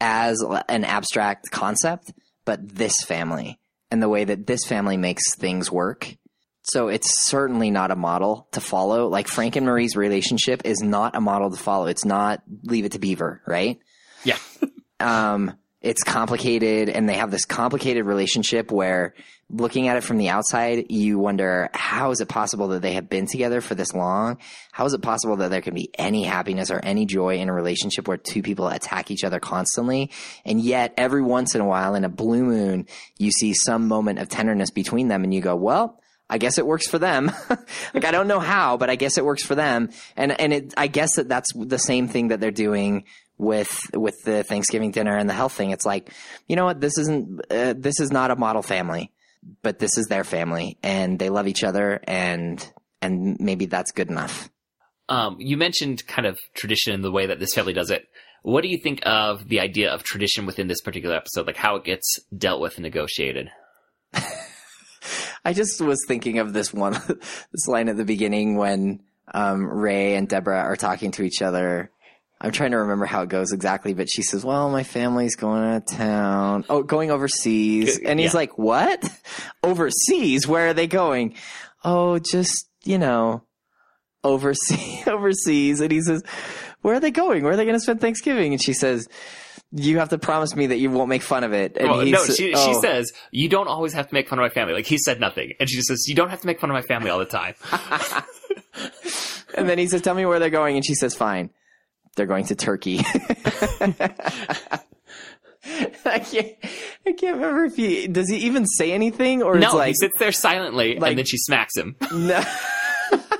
[0.00, 2.12] as an abstract concept,
[2.44, 3.58] but this family
[3.90, 6.16] and the way that this family makes things work.
[6.62, 9.08] So it's certainly not a model to follow.
[9.08, 11.86] Like Frank and Marie's relationship is not a model to follow.
[11.86, 13.78] It's not leave it to Beaver, right?
[14.24, 14.38] yeah
[15.00, 19.14] um, it's complicated and they have this complicated relationship where
[19.50, 23.08] looking at it from the outside, you wonder, how is it possible that they have
[23.08, 24.38] been together for this long?
[24.72, 27.54] How is it possible that there can be any happiness or any joy in a
[27.54, 30.10] relationship where two people attack each other constantly?
[30.44, 34.18] And yet every once in a while in a blue moon, you see some moment
[34.18, 35.98] of tenderness between them and you go, well,
[36.30, 37.32] I guess it works for them.
[37.94, 39.88] like I don't know how, but I guess it works for them.
[40.14, 43.04] And and it, I guess that that's the same thing that they're doing
[43.38, 45.70] with with the Thanksgiving dinner and the health thing.
[45.70, 46.12] It's like,
[46.46, 46.80] you know what?
[46.80, 49.10] This isn't uh, this is not a model family,
[49.62, 54.08] but this is their family, and they love each other, and and maybe that's good
[54.08, 54.50] enough.
[55.08, 58.06] Um, you mentioned kind of tradition and the way that this family does it.
[58.42, 61.76] What do you think of the idea of tradition within this particular episode, like how
[61.76, 63.50] it gets dealt with and negotiated?
[65.44, 69.00] I just was thinking of this one, this line at the beginning when
[69.32, 71.90] um, Ray and Deborah are talking to each other.
[72.40, 75.62] I'm trying to remember how it goes exactly, but she says, "Well, my family's going
[75.64, 76.64] out of town.
[76.70, 78.38] Oh, going overseas." And he's Yeah.
[78.38, 79.02] like, "What?
[79.62, 80.46] Overseas?
[80.46, 81.34] Where are they going?"
[81.84, 83.42] Oh, just you know,
[84.24, 85.06] overseas.
[85.08, 85.80] overseas.
[85.80, 86.22] And he says,
[86.82, 87.42] "Where are they going?
[87.42, 89.08] Where are they going to spend Thanksgiving?" And she says,
[89.72, 92.12] "You have to promise me that you won't make fun of it." And Well, he
[92.12, 92.80] no, she, she oh.
[92.80, 94.74] says, you don't always have to make fun of my family.
[94.74, 95.54] Like, he said nothing.
[95.58, 97.24] And she just says, you don't have to make fun of my family all the
[97.24, 97.54] time.
[99.56, 101.50] And then he says, "Tell me where they're going," and she says, "Fine,
[102.18, 103.00] they're going to Turkey."
[106.04, 106.56] I can't.
[107.06, 108.28] I can't remember if he does.
[108.28, 111.26] He even say anything, or it's no, like he sits there silently, like- and then
[111.26, 111.96] she smacks him.
[112.12, 112.42] no,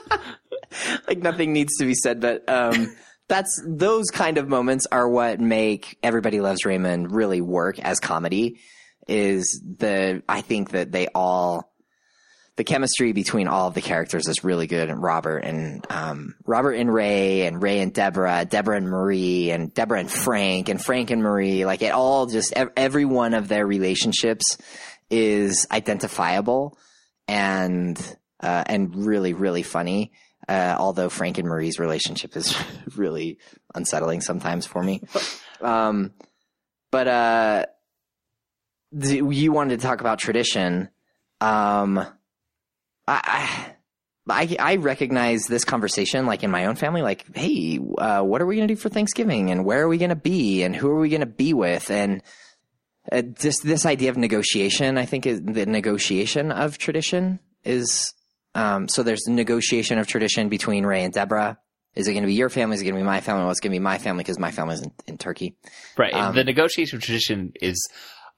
[1.09, 2.21] like nothing needs to be said.
[2.21, 2.95] But um,
[3.29, 8.61] that's those kind of moments are what make Everybody Loves Raymond really work as comedy.
[9.07, 11.73] Is the I think that they all
[12.59, 14.91] the chemistry between all of the characters is really good.
[14.91, 19.73] And Robert and um, Robert and Ray, and Ray and Deborah, Deborah and Marie, and
[19.73, 21.65] Deborah and Frank, and Frank and Marie.
[21.65, 24.59] Like it all just every one of their relationships
[25.09, 26.77] is identifiable
[27.29, 27.97] and
[28.41, 30.11] uh, and really really funny.
[30.49, 32.57] Uh, although Frank and Marie's relationship is
[32.97, 33.39] really
[33.75, 35.01] unsettling sometimes for me.
[35.61, 36.13] Um,
[36.93, 37.67] but uh,
[38.93, 40.89] the, you wanted to talk about tradition.
[41.41, 42.07] Um,
[43.09, 43.75] I,
[44.29, 48.47] I, I recognize this conversation like in my own family, like, hey, uh, what are
[48.47, 50.91] we going to do for Thanksgiving and where are we going to be and who
[50.91, 51.91] are we going to be with?
[51.91, 52.23] And
[53.11, 58.13] uh, just this idea of negotiation, I think is the negotiation of tradition is,
[58.55, 61.59] um, so there's negotiation of tradition between Ray and Deborah
[61.95, 62.75] Is it going to be your family?
[62.75, 63.43] Is it going to be my family?
[63.43, 65.57] Well, it's going to be my family because my family's in, in Turkey.
[65.97, 66.13] Right.
[66.13, 67.89] Um, the negotiation of tradition is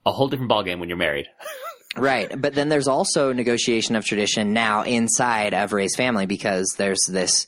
[0.05, 1.27] a whole different ballgame when you're married.
[1.97, 2.29] Right.
[2.39, 7.47] But then there's also negotiation of tradition now inside of Ray's family because there's this,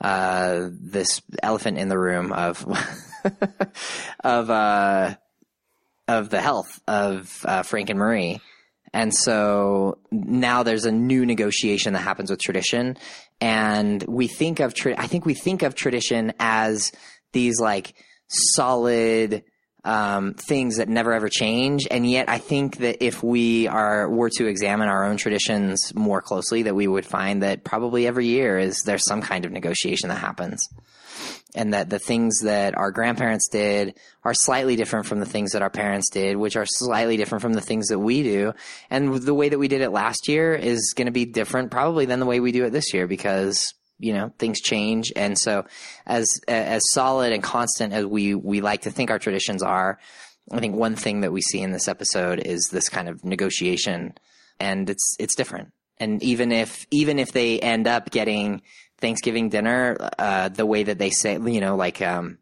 [0.00, 2.64] uh, this elephant in the room of,
[4.24, 5.16] of, uh,
[6.08, 8.40] of the health of, uh, Frank and Marie.
[8.94, 12.96] And so now there's a new negotiation that happens with tradition.
[13.40, 16.92] And we think of, tra- I think we think of tradition as
[17.32, 17.94] these like
[18.28, 19.42] solid,
[19.84, 21.86] um, things that never ever change.
[21.90, 26.22] And yet I think that if we are, were to examine our own traditions more
[26.22, 30.08] closely, that we would find that probably every year is there's some kind of negotiation
[30.08, 30.66] that happens.
[31.56, 33.94] And that the things that our grandparents did
[34.24, 37.52] are slightly different from the things that our parents did, which are slightly different from
[37.52, 38.52] the things that we do.
[38.90, 42.06] And the way that we did it last year is going to be different probably
[42.06, 45.12] than the way we do it this year because you know things change.
[45.16, 45.64] And so
[46.06, 49.98] as as solid and constant as we we like to think our traditions are
[50.52, 54.14] i think one thing that we see in this episode is this kind of negotiation.
[54.60, 55.72] And it's it's different.
[55.98, 58.62] And even if even if they end up getting
[58.98, 62.38] thanksgiving dinner uh the way that they say you know like um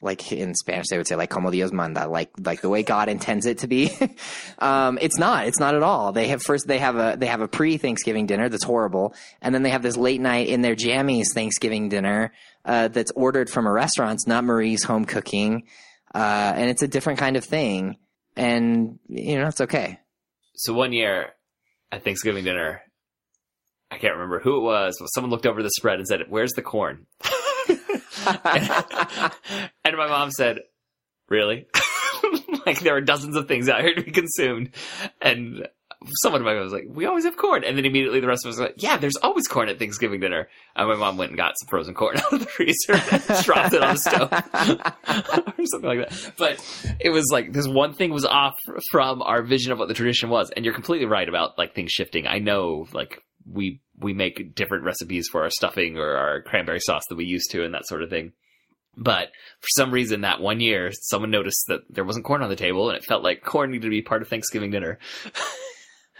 [0.00, 3.08] like in Spanish, they would say like "como Dios manda," like like the way God
[3.08, 3.90] intends it to be.
[4.58, 5.46] um, it's not.
[5.46, 6.12] It's not at all.
[6.12, 9.54] They have first they have a they have a pre Thanksgiving dinner that's horrible, and
[9.54, 12.32] then they have this late night in their jammies Thanksgiving dinner
[12.64, 14.14] uh, that's ordered from a restaurant.
[14.14, 15.64] It's not Marie's home cooking,
[16.14, 17.96] uh, and it's a different kind of thing.
[18.36, 19.98] And you know, it's okay.
[20.54, 21.30] So one year
[21.90, 22.82] at Thanksgiving dinner,
[23.90, 26.52] I can't remember who it was, but someone looked over the spread and said, "Where's
[26.52, 27.06] the corn?"
[29.84, 30.60] and my mom said,
[31.28, 31.66] "Really?"
[32.66, 34.70] like there are dozens of things out here to be consumed,
[35.20, 35.68] and
[36.22, 38.44] someone in my mom was like, "We always have corn," and then immediately the rest
[38.44, 41.30] of us were like, "Yeah, there's always corn at Thanksgiving dinner." And my mom went
[41.30, 44.32] and got some frozen corn out of the freezer, and dropped it on the stove,
[45.58, 46.32] or something like that.
[46.36, 48.58] But it was like this one thing was off
[48.90, 51.92] from our vision of what the tradition was, and you're completely right about like things
[51.92, 52.26] shifting.
[52.26, 57.04] I know, like we we make different recipes for our stuffing or our cranberry sauce
[57.08, 58.32] that we used to, and that sort of thing.
[58.96, 59.28] But
[59.60, 62.88] for some reason, that one year, someone noticed that there wasn't corn on the table,
[62.88, 64.98] and it felt like corn needed to be part of Thanksgiving dinner.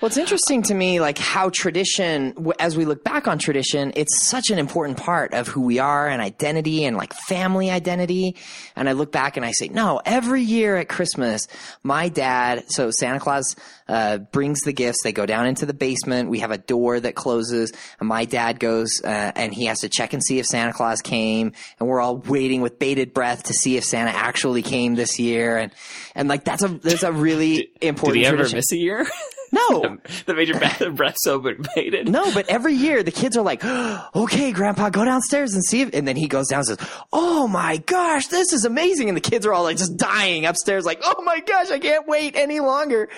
[0.00, 4.22] Well, it's interesting to me, like how tradition, as we look back on tradition, it's
[4.22, 8.36] such an important part of who we are and identity and like family identity.
[8.76, 11.48] And I look back and I say, no, every year at Christmas,
[11.82, 13.56] my dad, so Santa Claus,
[13.88, 14.98] uh, brings the gifts.
[15.02, 16.30] They go down into the basement.
[16.30, 19.88] We have a door that closes and my dad goes, uh, and he has to
[19.88, 21.54] check and see if Santa Claus came.
[21.80, 25.58] And we're all waiting with bated breath to see if Santa actually came this year.
[25.58, 25.72] And,
[26.14, 28.58] and like that's a, that's a really Did important he ever tradition.
[28.58, 29.04] miss a year?
[29.52, 29.98] no.
[30.26, 32.08] that made your breath, breath so invaded?
[32.08, 33.64] No, but every year the kids are like,
[34.14, 37.48] okay, grandpa, go downstairs and see if, and then he goes down and says, oh
[37.48, 39.08] my gosh, this is amazing.
[39.08, 42.06] And the kids are all like just dying upstairs, like, oh my gosh, I can't
[42.06, 43.08] wait any longer.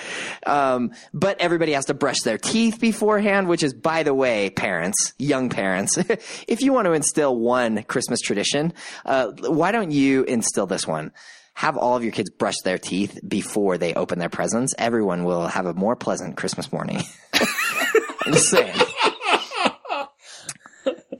[0.46, 5.14] Um, but everybody has to brush their teeth beforehand, which is, by the way, parents,
[5.18, 5.96] young parents,
[6.48, 8.72] if you want to instill one Christmas tradition,
[9.04, 11.12] uh, why don't you instill this one?
[11.60, 14.72] Have all of your kids brush their teeth before they open their presents.
[14.78, 17.02] Everyone will have a more pleasant Christmas morning.
[17.34, 18.80] I'm just saying.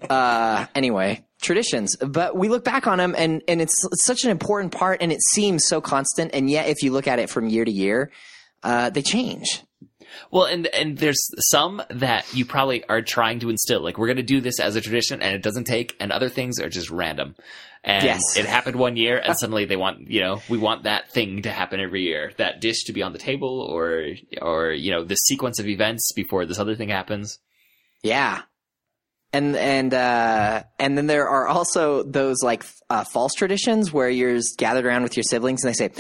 [0.09, 4.31] Uh, anyway, traditions, but we look back on them and, and it's, it's such an
[4.33, 6.33] important part and it seems so constant.
[6.35, 8.11] And yet, if you look at it from year to year,
[8.65, 9.63] uh, they change.
[10.31, 13.81] Well, and and there's some that you probably are trying to instill.
[13.83, 15.97] Like we're going to do this as a tradition, and it doesn't take.
[16.01, 17.37] And other things are just random.
[17.83, 18.21] And Yes.
[18.37, 21.51] it happened one year, and suddenly they want you know we want that thing to
[21.51, 24.09] happen every year, that dish to be on the table, or
[24.43, 27.39] or you know the sequence of events before this other thing happens.
[28.03, 28.43] Yeah.
[29.33, 34.41] And, and, uh, and then there are also those like, uh, false traditions where you're
[34.59, 35.91] gathered around with your siblings and they say,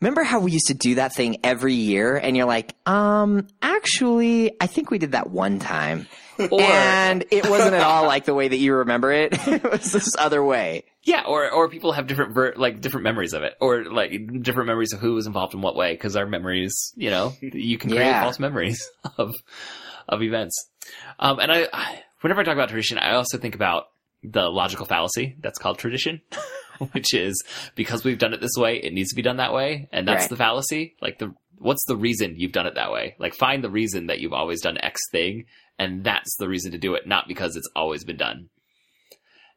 [0.00, 2.16] remember how we used to do that thing every year?
[2.16, 6.06] And you're like, um, actually, I think we did that one time.
[6.38, 9.30] Or and it wasn't at all like the way that you remember it.
[9.48, 10.84] it was this other way.
[11.02, 14.66] yeah, or or people have different ver- like different memories of it, or like different
[14.66, 15.94] memories of who was involved in what way.
[15.94, 18.20] Because our memories, you know, you can create Yeah.
[18.22, 19.32] false memories of
[20.10, 20.68] of events.
[21.18, 23.84] Um, and I, I, whenever I talk about tradition, I also think about
[24.22, 26.20] the logical fallacy that's called tradition,
[26.92, 27.42] which is
[27.74, 30.22] because we've done it this way, it needs to be done that way, and that's
[30.24, 30.30] Right.
[30.30, 30.96] the fallacy.
[31.00, 33.16] Like the what's the reason you've done it that way?
[33.18, 35.44] Like find the reason that you've always done X thing,
[35.78, 38.48] and that's the reason to do it, not because it's always been done.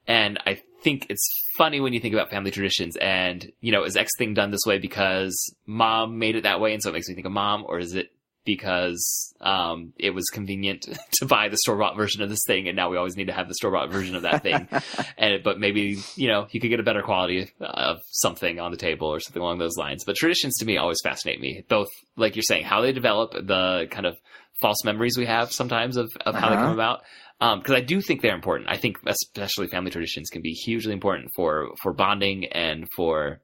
[0.08, 3.96] And I think it's funny when you think about family traditions and, you know, is
[3.96, 7.08] X thing done this way because mom made it that way and so it makes
[7.10, 8.08] me think of mom, or is it
[8.46, 12.76] because um, it was convenient to buy the store bought version of this thing, and
[12.76, 14.68] now we always need to have the store bought version of that thing.
[15.18, 18.78] and but maybe you know you could get a better quality of something on the
[18.78, 20.04] table or something along those lines.
[20.06, 21.64] But traditions to me always fascinate me.
[21.70, 24.18] Both like you're saying, how they develop the kind of
[24.62, 26.66] false memories we have sometimes of, of how they Uh-huh.
[26.66, 27.02] come about.
[27.40, 28.70] Because I do think they're important.
[28.70, 33.40] I think especially family traditions can be hugely important for for bonding and for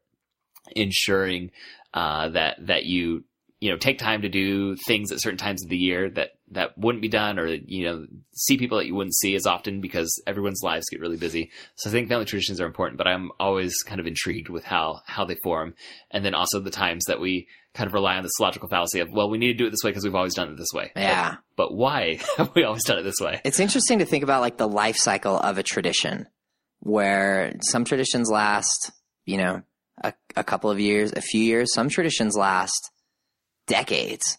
[0.76, 1.52] ensuring
[1.94, 3.24] uh, that that you
[3.62, 6.78] you know take time to do things at certain times of the year that that
[6.78, 10.22] wouldn't be done or you know see people that you wouldn't see as often because
[10.28, 13.74] everyone's lives get really busy so i think family traditions are important but i'm always
[13.84, 15.74] kind of intrigued with how how they form
[16.12, 19.10] and then also the times that we kind of rely on this logical fallacy of
[19.12, 20.92] well we need to do it this way because we've always done it this way
[20.96, 21.38] Yeah.
[21.56, 24.58] but why have we always done it this way It's interesting to think about like
[24.58, 26.28] the life cycle of a tradition
[26.82, 28.92] where some traditions last,
[29.26, 29.62] you know,
[30.04, 31.74] a, a couple of years, a few years.
[31.74, 32.92] Some traditions last
[33.68, 34.38] decades.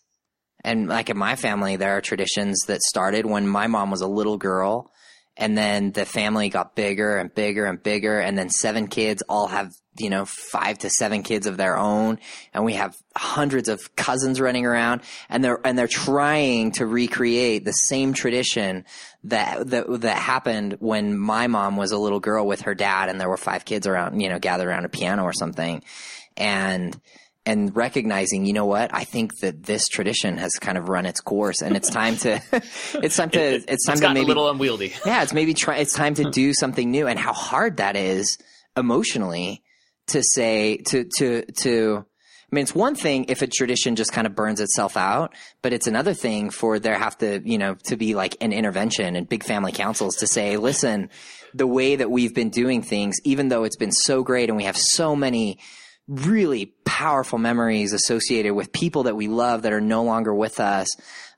[0.64, 4.08] And like in my family, there are traditions that started when my mom was a
[4.08, 4.90] little girl
[5.36, 8.18] and then the family got bigger and bigger and bigger.
[8.18, 12.18] And then seven kids all have, you know, five to seven kids of their own.
[12.54, 17.66] And we have hundreds of cousins running around and they're, and they're trying to recreate
[17.66, 18.86] the same tradition
[19.24, 23.20] that, that, that happened when my mom was a little girl with her dad and
[23.20, 25.82] there were five kids around, you know, gathered around a piano or something.
[26.38, 26.98] And,
[27.46, 31.20] and recognizing, you know what, I think that this tradition has kind of run its
[31.20, 32.42] course and it's time to,
[32.94, 35.76] it's time to, it's time it's to maybe a little unwieldy yeah, it's maybe try.
[35.76, 38.38] It's time to do something new, and how hard that is
[38.76, 39.62] emotionally
[40.08, 42.04] to say to to to.
[42.52, 45.72] I mean, it's one thing if a tradition just kind of burns itself out, but
[45.72, 49.28] it's another thing for there have to you know to be like an intervention and
[49.28, 51.10] big family councils to say, listen,
[51.54, 54.64] the way that we've been doing things, even though it's been so great and we
[54.64, 55.58] have so many
[56.08, 60.88] really powerful memories associated with people that we love that are no longer with us.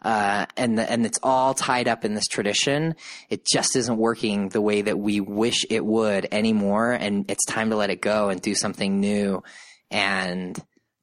[0.02, 2.94] Uh, and the, and it's all tied up in this tradition.
[3.30, 6.92] It just isn't working the way that we wish it would anymore.
[6.92, 9.42] And it's time to let it go and do something new.
[9.90, 10.56] And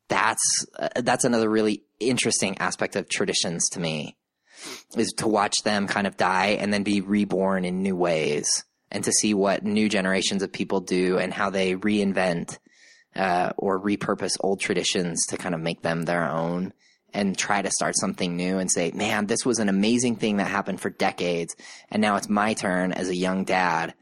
[0.07, 4.15] that's, uh, that's another really interesting aspect of traditions to me
[4.95, 9.03] is to watch them kind of die and then be reborn in new ways and
[9.03, 12.59] to see what new generations of people do and how they reinvent
[13.15, 16.73] uh, or repurpose old traditions to kind of make them their own
[17.13, 20.47] and try to start something new and say, man, this was an amazing thing that
[20.47, 21.55] happened for decades.
[21.89, 23.93] And now it's my turn as a young dad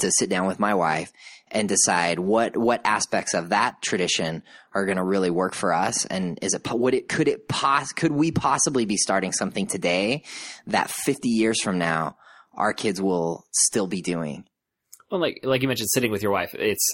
[0.00, 1.12] to sit down with my wife
[1.52, 4.42] and decide what, what aspects of that tradition
[4.74, 6.04] are going to really work for us.
[6.04, 10.24] And is it, would it, could it pos, could we possibly be starting something today
[10.66, 12.16] that 50 years from now,
[12.54, 14.44] our kids will still be doing?
[15.10, 16.84] Well, like like you mentioned, sitting with your wife, it's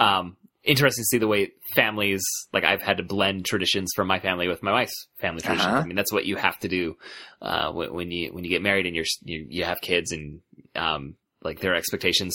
[0.00, 0.38] um,
[0.68, 4.46] interesting to see the way families like I've had to blend traditions from my family
[4.46, 5.66] with my wife's family traditions.
[5.66, 5.80] Uh-huh.
[5.80, 6.96] I mean, that's what you have to do
[7.42, 10.40] uh, when, when you when you get married and you're you, you have kids and
[10.76, 12.34] um, like their expectations.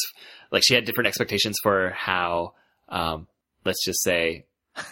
[0.51, 2.53] Like she had different expectations for how
[2.89, 3.27] um,
[3.63, 4.45] let's just say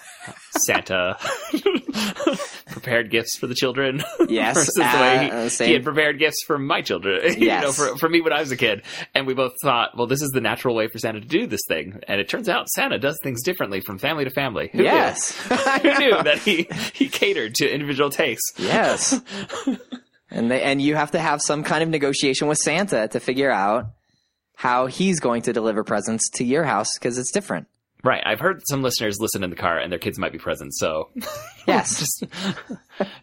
[0.60, 1.18] Santa
[2.72, 4.04] prepared gifts for the children.
[4.30, 5.68] Yes, versus the way uh, he, same.
[5.68, 7.22] he had prepared gifts for my children.
[7.24, 7.76] you know, Yes.
[7.76, 8.84] for, for me when I was a kid.
[9.14, 11.62] And we both thought, well, this is the natural way for Santa to do this
[11.68, 12.00] thing.
[12.08, 14.70] And it turns out Santa does things differently from family to family.
[14.72, 15.38] Who yes.
[15.50, 15.58] Knew?
[15.58, 18.54] Who knew that he, he catered to individual tastes?
[18.58, 19.20] Yes.
[20.30, 23.52] and they, and you have to have some kind of negotiation with Santa to figure
[23.52, 23.88] out
[24.56, 27.68] how he's going to deliver presents to your house because it's different.
[28.04, 28.22] Right.
[28.26, 30.74] I've heard some listeners listen in the car and their kids might be present.
[30.76, 31.10] So
[31.68, 32.00] Yes.
[32.00, 32.24] just,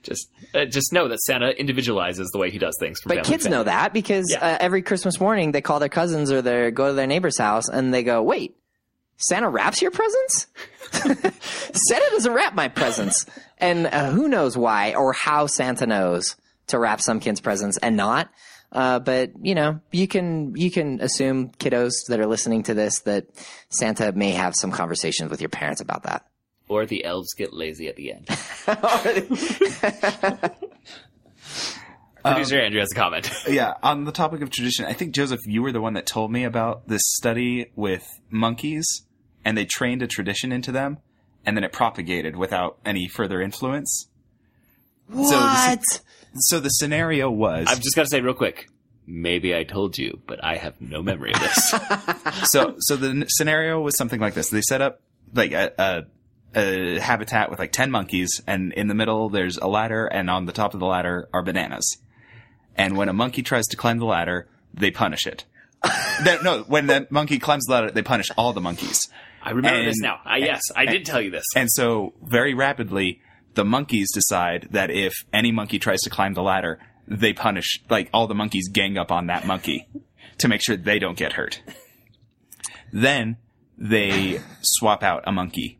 [0.04, 3.00] just, uh, just know that Santa individualizes the way he does things.
[3.00, 4.38] For but kids know that because Yeah.
[4.38, 7.68] uh, every Christmas morning they call their cousins or they go to their neighbor's house
[7.68, 8.56] and they go, "Wait,
[9.16, 10.46] Santa wraps your presents?
[10.92, 13.26] Santa doesn't wrap my presents."
[13.58, 16.36] And uh, who knows why or how Santa knows
[16.68, 18.28] to wrap some kids' presents and not.
[18.70, 23.00] Uh, but you know, you can you can assume kiddos that are listening to this
[23.00, 23.26] that
[23.70, 26.26] Santa may have some conversations with your parents about that.
[26.68, 28.28] Or the elves get lazy at the end.
[32.22, 33.32] Producer Andrew has a comment.
[33.48, 36.30] yeah, on the topic of tradition, I think Joseph, you were the one that told
[36.30, 38.86] me about this study with monkeys,
[39.44, 40.98] and they trained a tradition into them,
[41.46, 44.08] and then it propagated without any further influence.
[45.06, 45.80] what?
[45.84, 46.00] So
[46.50, 48.68] the scenario was I've just got to say real quick.
[49.06, 51.74] Maybe I told you, but I have no memory of this.
[52.50, 54.50] so so the scenario was something like this.
[54.50, 55.00] They set up
[55.34, 56.02] like a, a
[56.54, 60.44] a habitat with like ten monkeys, and in the middle there's a ladder, and on
[60.46, 61.96] the top of the ladder are bananas.
[62.76, 65.44] And when a monkey tries to climb the ladder, they punish it.
[66.24, 69.08] no, no, when the monkey climbs the ladder, they punish all the monkeys.
[69.42, 70.20] I remember And- this now.
[70.24, 71.44] I, yes, I did tell you this.
[71.56, 73.20] And so very rapidly,
[73.54, 78.08] the monkeys decide that if any monkey tries to climb the ladder, they punish, like,
[78.12, 79.88] all the monkeys gang up on that monkey
[80.38, 81.62] to make sure they don't get hurt.
[82.92, 83.36] Then
[83.76, 85.78] they swap out a monkey,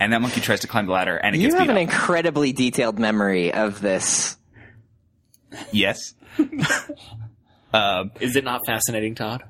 [0.00, 1.60] and that monkey tries to climb the ladder, and it gets hurt.
[1.60, 1.94] You gets have beat an up.
[1.94, 4.36] incredibly detailed memory of this.
[5.72, 6.14] yes.
[7.72, 9.42] um, Is it not fascinating, Todd?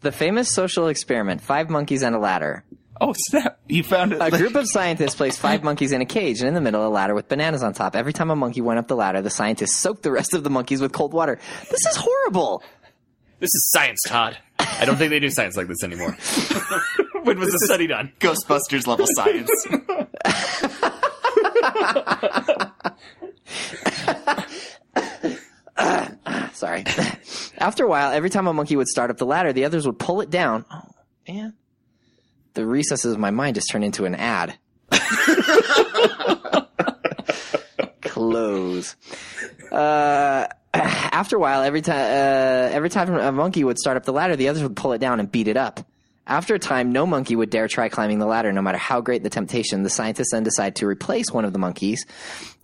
[0.00, 2.64] The famous social experiment, Five Monkeys and a Ladder.
[3.00, 3.58] Oh snap!
[3.68, 4.18] You found it.
[4.20, 6.88] A group of scientists placed five monkeys in a cage and in the middle a
[6.88, 7.96] ladder with bananas on top.
[7.96, 10.50] Every time a monkey went up the ladder, the scientists soaked the rest of the
[10.50, 11.38] monkeys with cold water.
[11.70, 12.62] This is horrible.
[13.40, 14.38] This is science, Todd.
[14.58, 16.12] I don't think they do science like this anymore.
[17.24, 18.12] when was the study done?
[18.20, 19.50] Ghostbusters level science.
[26.54, 26.84] Sorry.
[27.58, 29.98] After a while, every time a monkey would start up the ladder, the others would
[29.98, 30.64] pull it down.
[30.70, 30.82] Oh,
[31.28, 31.54] man.
[32.54, 34.56] The recesses of my mind just turned into an ad.
[38.02, 38.96] Close.
[39.72, 44.12] Uh, after a while, every time uh, every time a monkey would start up the
[44.12, 45.80] ladder, the others would pull it down and beat it up.
[46.26, 49.22] After a time, no monkey would dare try climbing the ladder, no matter how great
[49.22, 49.82] the temptation.
[49.82, 52.06] The scientists then decided to replace one of the monkeys.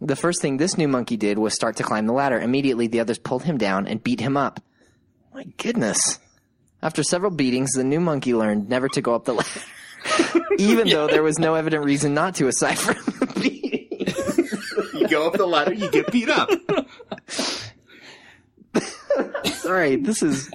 [0.00, 2.40] The first thing this new monkey did was start to climb the ladder.
[2.40, 4.60] Immediately, the others pulled him down and beat him up.
[5.34, 6.18] My goodness.
[6.82, 9.60] After several beatings, the new monkey learned never to go up the ladder,
[10.58, 15.00] even though there was no evident reason not to, aside from the beating.
[15.00, 16.50] You go up the ladder, you get beat up.
[19.46, 20.50] Sorry, this is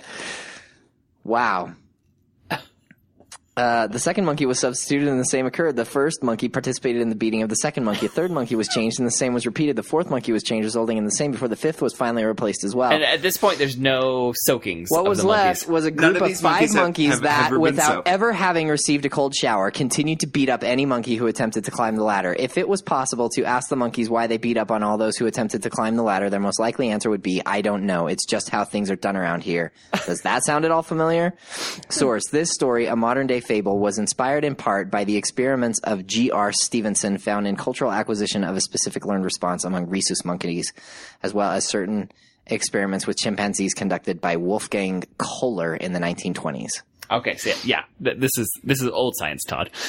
[1.24, 1.74] wow.
[3.58, 5.78] Uh, the second monkey was substituted and the same occurred.
[5.78, 8.08] The first monkey participated in the beating of the second monkey.
[8.08, 9.78] A third monkey was changed and the same was repeated.
[9.78, 12.66] The fourth monkey was changed, resulting in the same before the fifth was finally replaced
[12.66, 12.92] as well.
[12.92, 14.90] And at this point, there's no soakings.
[14.92, 15.68] What of was the left monkeys.
[15.70, 17.88] was a None group of of five monkeys have- monkeys have that, ever been without
[17.94, 18.08] soaked.
[18.10, 21.72] ever having received a cold shower, continued to beat up any monkey who attempted to
[21.72, 22.36] climb the ladder.
[22.38, 25.16] If it was possible to ask the monkeys why they beat up on all those
[25.16, 28.08] who attempted to climb the ladder, their most likely answer would be, I don't know.
[28.08, 29.72] It's just how things are done around here.
[30.06, 31.34] Does that sound at all familiar?
[31.90, 36.06] Source This story, a modern day fable, was inspired in part by the experiments of
[36.06, 36.52] G.R.
[36.52, 40.74] Stephenson found in cultural acquisition of a specific learned response among rhesus monkeys,
[41.24, 42.12] as well as certain
[42.48, 46.82] experiments with chimpanzees conducted by Wolfgang Kohler in the 1920s.
[47.12, 49.70] Okay, so yeah, yeah, th- this is this is old science, Todd.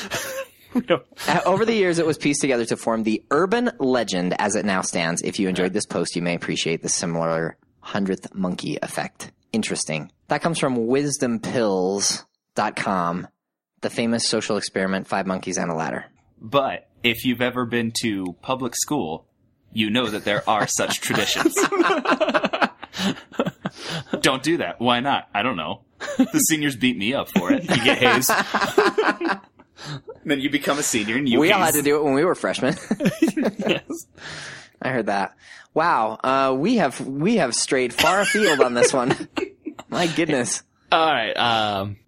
[0.77, 0.99] Uh,
[1.47, 4.83] Over the years, it was pieced together to form the urban legend as it now
[4.83, 5.23] stands.
[5.23, 9.33] If you enjoyed this post, you may appreciate the similar hundredth monkey effect.
[9.53, 10.13] Interesting.
[10.29, 13.29] That comes from wisdompills.com,
[13.81, 16.07] the famous social experiment, Five Monkeys and a Ladder.
[16.41, 19.27] But if you've ever been to public school,
[19.73, 21.55] you know that there are such traditions.
[24.21, 24.81] don't do that.
[24.81, 25.29] Why not?
[25.35, 25.83] I don't know.
[26.19, 27.63] The seniors beat me up for it.
[27.63, 28.31] You get hazed.
[30.25, 32.25] then you become a senior and you we all had to do it when we
[32.25, 32.77] were freshmen.
[33.59, 34.07] yes.
[34.81, 35.37] I heard that.
[35.75, 39.29] Wow, uh, we have we have strayed far afield on this one.
[39.89, 40.63] My goodness.
[40.91, 41.37] All right.
[41.37, 41.99] Um,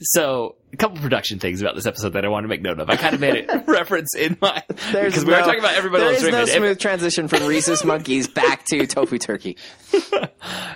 [0.00, 2.88] so a couple production things about this episode that I want to make note of.
[2.90, 4.62] I kind of made a reference in my
[4.92, 6.48] There's because we were no- talking about everybody There loves is no Raymond.
[6.50, 9.56] If- smooth transition from rhesus monkeys back to tofu turkey.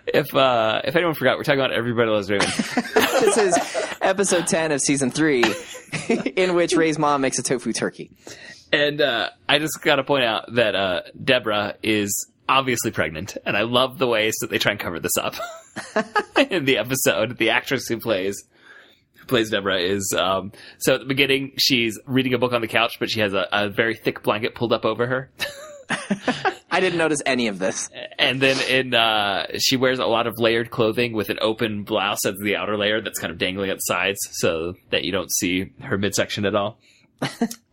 [0.07, 2.51] if uh, if anyone forgot, we're talking about everybody loves Raymond.
[2.53, 3.59] This is
[4.01, 5.45] episode ten of season three,
[6.37, 8.11] in which Ray's mom makes a tofu turkey.
[8.73, 13.57] And uh, I just got to point out that uh, Deborah is obviously pregnant, and
[13.57, 15.35] I love the ways that they try and cover this up
[16.51, 17.39] in the episode.
[17.39, 18.43] The actress who plays
[19.27, 22.97] plays Deborah is um, so at the beginning she's reading a book on the couch,
[22.99, 25.31] but she has a, a very thick blanket pulled up over her.
[26.71, 27.89] I didn't notice any of this.
[28.19, 32.25] And then in uh, she wears a lot of layered clothing with an open blouse
[32.27, 35.31] as the outer layer that's kind of dangling at the sides, so that you don't
[35.31, 36.79] see her midsection at all.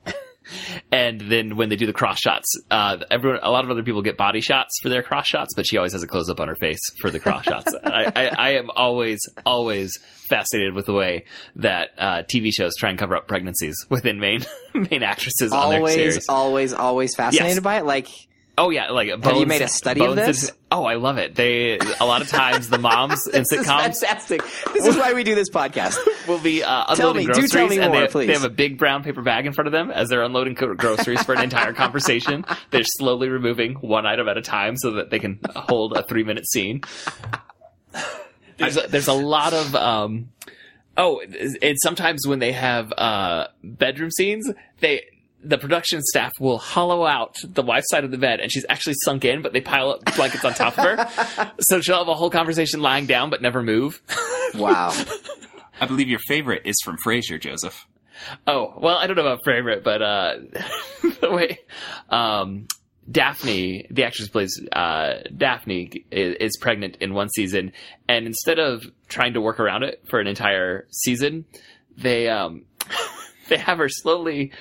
[0.91, 4.02] and then when they do the cross shots, uh, everyone, a lot of other people
[4.02, 6.47] get body shots for their cross shots, but she always has a close up on
[6.47, 7.74] her face for the cross shots.
[7.84, 9.97] I, I, I am always, always
[10.30, 11.26] fascinated with the way
[11.58, 14.41] that uh, TV shows try and cover up pregnancies within main
[14.74, 16.30] main actresses on their Always, series.
[16.30, 17.64] always, always fascinated Yes.
[17.64, 17.86] by it.
[17.86, 18.08] Like,
[18.64, 20.51] Oh yeah, like Bones, you made a study of this?
[20.72, 21.34] oh, I love it.
[21.34, 24.43] They a lot of times the moms in this is sitcoms fantastic.
[24.72, 25.97] This is why we do this podcast.
[26.28, 28.28] will be uh, Tell unloading me- do groceries, tell me and more, they, please.
[28.28, 31.24] they have a big brown paper bag in front of them as they're unloading groceries
[31.24, 32.45] for an entire conversation.
[32.70, 36.24] They're slowly removing one item at a time so that they can hold a three
[36.24, 36.82] minute scene.
[38.57, 40.30] There's a, there's a lot of um,
[40.97, 41.22] oh,
[41.64, 44.51] and sometimes when they have uh, bedroom scenes,
[44.82, 45.01] they
[45.44, 48.96] the production staff will hollow out the wife's side of the bed, and she's actually
[49.04, 52.16] sunk in, but they pile up blankets on top of her, so she'll have a
[52.16, 54.02] whole conversation lying down but never move.
[54.56, 54.94] Wow.
[55.82, 57.88] I believe your favorite is from Frasier, Joseph.
[58.46, 60.36] Oh, well, I don't know about favorite, but uh,
[61.22, 61.60] the way
[62.10, 62.68] um,
[63.10, 67.72] Daphne, the actress who plays uh, Daphne, is, is pregnant in one season,
[68.08, 71.46] and instead of trying to work around it for an entire season,
[71.98, 72.66] they um,
[73.50, 74.52] they have her slowly.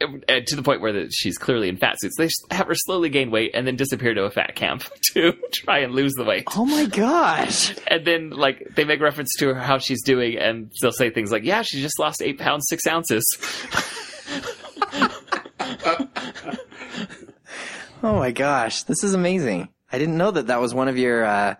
[0.00, 3.30] To the point where that she's clearly in fat suits, they have her slowly gain
[3.30, 6.44] weight and then disappear to a fat camp to try and lose the weight.
[6.56, 7.74] Oh my gosh.
[7.86, 11.30] And then, like, they make reference to her, how she's doing, and they'll say things
[11.30, 13.24] like, "Yeah, she just lost eight pounds six ounces."
[18.02, 18.82] Oh my gosh.
[18.82, 19.70] This is amazing.
[19.90, 21.54] I didn't know that that was one of your uh,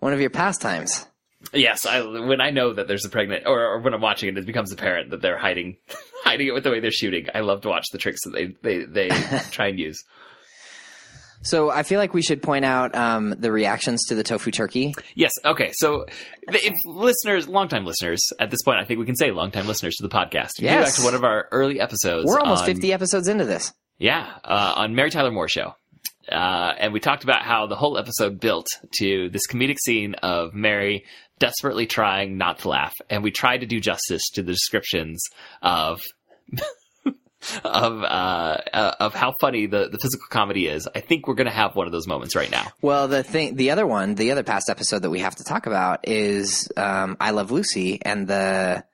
[0.00, 1.06] one of your pastimes.
[1.52, 4.36] Yes, I, when I know that there's a pregnant, or, or when I'm watching it,
[4.36, 5.76] it becomes apparent that they're hiding,
[6.26, 7.26] hiding it with the way they're shooting.
[7.34, 9.08] I love to watch the tricks that they they, they
[9.50, 10.02] try and use.
[11.42, 14.94] So I feel like we should point out um, the reactions to the tofu turkey.
[15.14, 15.30] Yes.
[15.44, 15.70] Okay.
[15.74, 16.06] So,
[16.48, 19.94] the- if listeners, longtime listeners, at this point, I think we can say longtime listeners
[19.96, 20.52] to the podcast.
[20.58, 20.92] If Yes.
[20.92, 22.26] back to one of our early episodes.
[22.26, 23.72] We're almost on- 50 episodes into this.
[23.98, 25.74] Yeah, uh, on Mary Tyler Moore show.
[26.30, 28.66] Uh, and we talked about how the whole episode built
[28.98, 31.04] to this comedic scene of Mary
[31.38, 32.94] desperately trying not to laugh.
[33.08, 35.22] And we tried to do justice to the descriptions
[35.62, 36.00] of,
[37.64, 40.88] of, uh, uh, of how funny the, the physical comedy is.
[40.94, 42.66] I think we're going to have one of those moments right now.
[42.82, 45.66] Well, the thing, the other one, the other past episode that we have to talk
[45.66, 48.84] about is um, I Love Lucy and the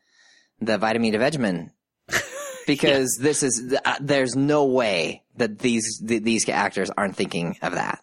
[0.60, 1.70] the Vitameatavegamin.
[2.64, 7.72] Because this is, uh, there's no way that these th- these actors aren't thinking of
[7.72, 7.98] that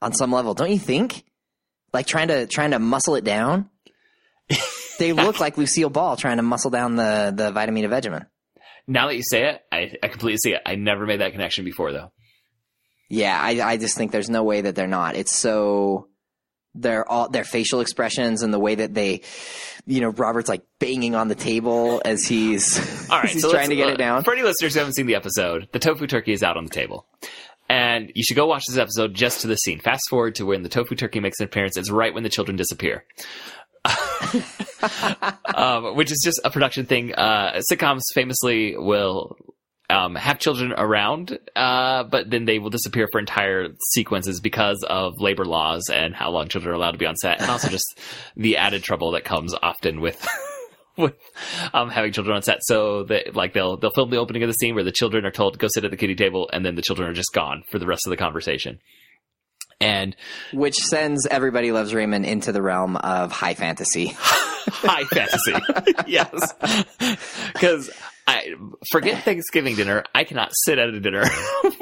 [0.00, 1.24] on some level, don't you think?
[1.92, 3.68] Like trying to trying to muscle it down.
[4.98, 8.26] They look like Lucille Ball trying to muscle down the the Vitameatavegamin.
[8.86, 10.62] Now that you say it, I, I completely see it.
[10.66, 12.12] I never made that connection before though.
[13.08, 15.16] Yeah, I, I just think there's no way that they're not.
[15.16, 16.08] It's so
[16.74, 19.20] their all their facial expressions and the way that they,
[19.86, 22.78] you know, Robert's like banging on the table as he's
[23.10, 24.24] All right, he's so trying to get uh, it down.
[24.24, 26.70] For any listeners who haven't seen the episode, the tofu turkey is out on the
[26.70, 27.06] table.
[27.68, 29.80] And you should go watch this episode just to the scene.
[29.80, 31.76] Fast forward to when the tofu turkey makes an appearance.
[31.76, 33.04] It's right when the children disappear.
[35.54, 37.14] um, which is just a production thing.
[37.14, 39.36] Uh, sitcoms famously will
[39.92, 45.20] um, have children around, uh, but then they will disappear for entire sequences because of
[45.20, 47.98] labor laws and how long children are allowed to be on set, and also just
[48.36, 50.26] the added trouble that comes often with.
[50.94, 51.14] With
[51.72, 54.52] um, having children on set, so that like they'll they'll film the opening of the
[54.52, 56.74] scene where the children are told to go sit at the kitty table, and then
[56.74, 58.78] the children are just gone for the rest of the conversation.
[59.80, 60.14] And
[60.52, 64.06] which sends everybody loves Raymond into the realm of high fantasy.
[64.16, 65.54] high fantasy.
[66.06, 66.54] yes.
[67.52, 67.90] Because
[68.26, 68.54] I
[68.90, 70.04] forget Thanksgiving dinner.
[70.14, 71.24] I cannot sit at a dinner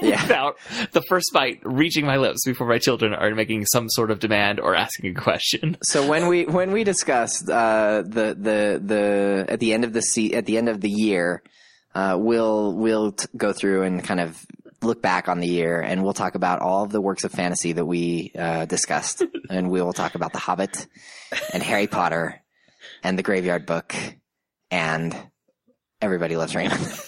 [0.00, 0.22] Yeah.
[0.22, 0.56] without
[0.92, 4.58] the first bite reaching my lips before my children are making some sort of demand
[4.60, 5.76] or asking a question.
[5.82, 10.00] So when we when we discussed uh, the the the at the end of the
[10.02, 11.42] se- at the end of the year,
[11.94, 14.38] uh, we'll we'll t- go through and kind of
[14.82, 17.72] look back on the year, and we'll talk about all of the works of fantasy
[17.72, 20.86] that we uh, discussed, and we will talk about The Hobbit,
[21.52, 22.40] and Harry Potter,
[23.02, 23.94] and The Graveyard Book,
[24.70, 25.16] and
[26.00, 26.80] Everybody Loves Raymond.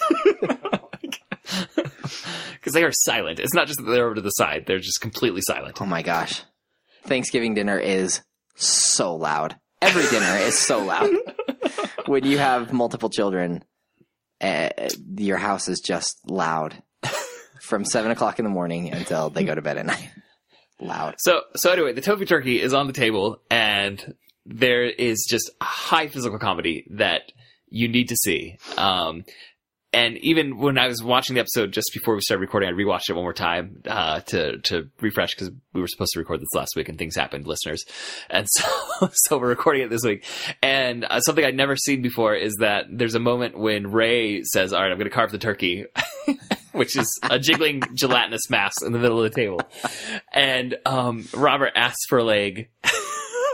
[2.52, 3.40] Because they are silent.
[3.40, 5.82] It's not just that they're over to the side, they're just completely silent.
[5.82, 6.44] oh my gosh,
[7.02, 8.22] Thanksgiving dinner is
[8.54, 9.56] so loud.
[9.80, 11.10] Every dinner is so loud.
[12.06, 13.64] when you have multiple children,
[14.40, 14.68] uh,
[15.16, 16.80] your house is just loud
[17.72, 20.10] from seven o'clock in the morning until they go to bed at night.
[20.78, 21.14] Loud.
[21.16, 24.14] So, so anyway, the tofu turkey is on the table, and
[24.44, 27.32] there is just high physical comedy that
[27.70, 28.58] you need to see.
[28.76, 29.24] Um,
[29.92, 33.10] and even when I was watching the episode just before we started recording, I rewatched
[33.10, 36.54] it one more time uh, to to refresh because we were supposed to record this
[36.54, 37.84] last week and things happened, listeners.
[38.30, 40.24] And so, so we're recording it this week.
[40.62, 44.72] And uh, something I'd never seen before is that there's a moment when Ray says,
[44.72, 45.86] "All right, I'm going to carve the turkey."
[46.72, 49.60] which is a jiggling gelatinous mass in the middle of the table.
[50.32, 52.70] And um, Robert asks for a leg,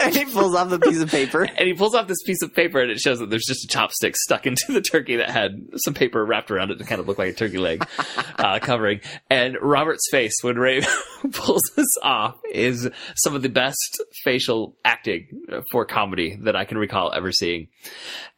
[0.09, 1.43] And he pulls off the piece of paper.
[1.57, 3.69] and he pulls off this piece of paper, and it shows that there's just a
[3.69, 7.09] chopstick stuck into the turkey that had some paper wrapped around it to kind of
[7.09, 7.87] look like a turkey leg
[8.39, 9.01] uh, covering.
[9.31, 10.81] And Robert's face when Ray
[11.33, 15.29] pulls this off is some of the best facial acting
[15.71, 17.69] for comedy that I can recall ever seeing.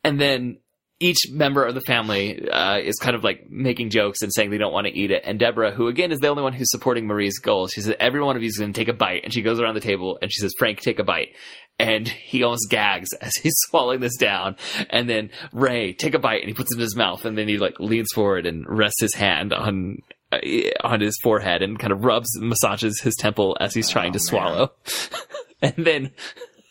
[0.04, 0.58] And then
[1.01, 4.59] each member of the family uh, is kind of like making jokes and saying they
[4.59, 5.22] don't want to eat it.
[5.24, 8.22] And Deborah, who again is the only one who's supporting Marie's goal, she says every
[8.22, 9.24] one of you is going to take a bite.
[9.24, 11.30] And she goes around the table and she says, "Frank, take a bite."
[11.78, 14.57] And he almost gags as he's swallowing this down.
[14.90, 17.24] And then Ray, take a bite, and he puts it in his mouth.
[17.24, 20.38] And then he like leans forward and rests his hand on uh,
[20.82, 24.72] on his forehead and kind of rubs, massages his temple as he's trying to swallow.
[25.62, 26.12] and then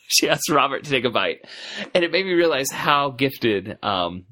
[0.12, 1.46] she asks Robert to take a bite,
[1.94, 4.26] and it made me realize how gifted um,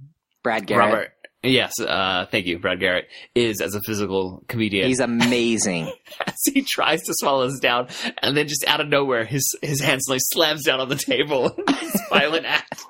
[0.43, 0.85] Brad Garrett.
[0.85, 1.13] Robert
[1.43, 4.87] Yes, uh, thank you, Brad Garrett, is as a physical comedian.
[4.87, 5.91] He's amazing.
[6.25, 7.87] as he tries to swallow this down,
[8.21, 11.55] and then just out of nowhere, his his hand suddenly slams down on the table.
[12.09, 12.83] Violent act.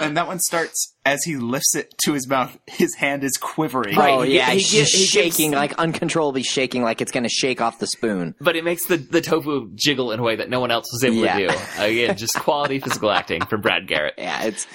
[0.00, 2.58] And that one starts as he lifts it to his mouth.
[2.66, 3.96] His hand is quivering.
[3.96, 4.12] Right.
[4.12, 7.12] oh he- yeah, he he's gi- just he gives- shaking like uncontrollably shaking like it's
[7.12, 8.34] going to shake off the spoon.
[8.40, 11.04] But it makes the, the tofu jiggle in a way that no one else was
[11.04, 11.38] able Yeah.
[11.38, 11.54] to do.
[11.82, 14.14] Again, just quality physical acting from Brad Garrett.
[14.18, 14.66] Yeah, it's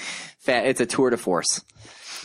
[0.48, 1.62] it's a tour de force.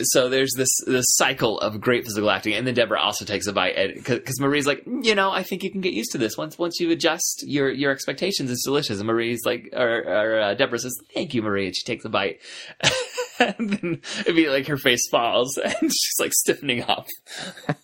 [0.03, 3.53] So there's this this cycle of great physical acting, and then Deborah also takes a
[3.53, 6.57] bite because Marie's like, you know, I think you can get used to this once
[6.57, 8.51] once you adjust your your expectations.
[8.51, 11.83] It's delicious, and Marie's like, or, or uh, Deborah says, "Thank you, Marie," and she
[11.85, 12.39] takes a bite,
[13.39, 17.07] and then be like her face falls, and she's like stiffening up.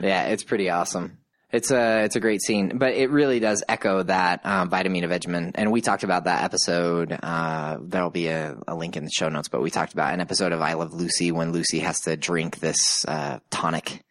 [0.00, 1.18] Yeah, it's pretty awesome.
[1.54, 5.70] It's a it's a great scene, but it really does echo that um, Vitameatavegamin, and
[5.70, 7.16] we talked about that episode.
[7.22, 10.20] Uh, there'll be a, a link in the show notes, but we talked about an
[10.20, 14.02] episode of I Love Lucy when Lucy has to drink this uh, tonic,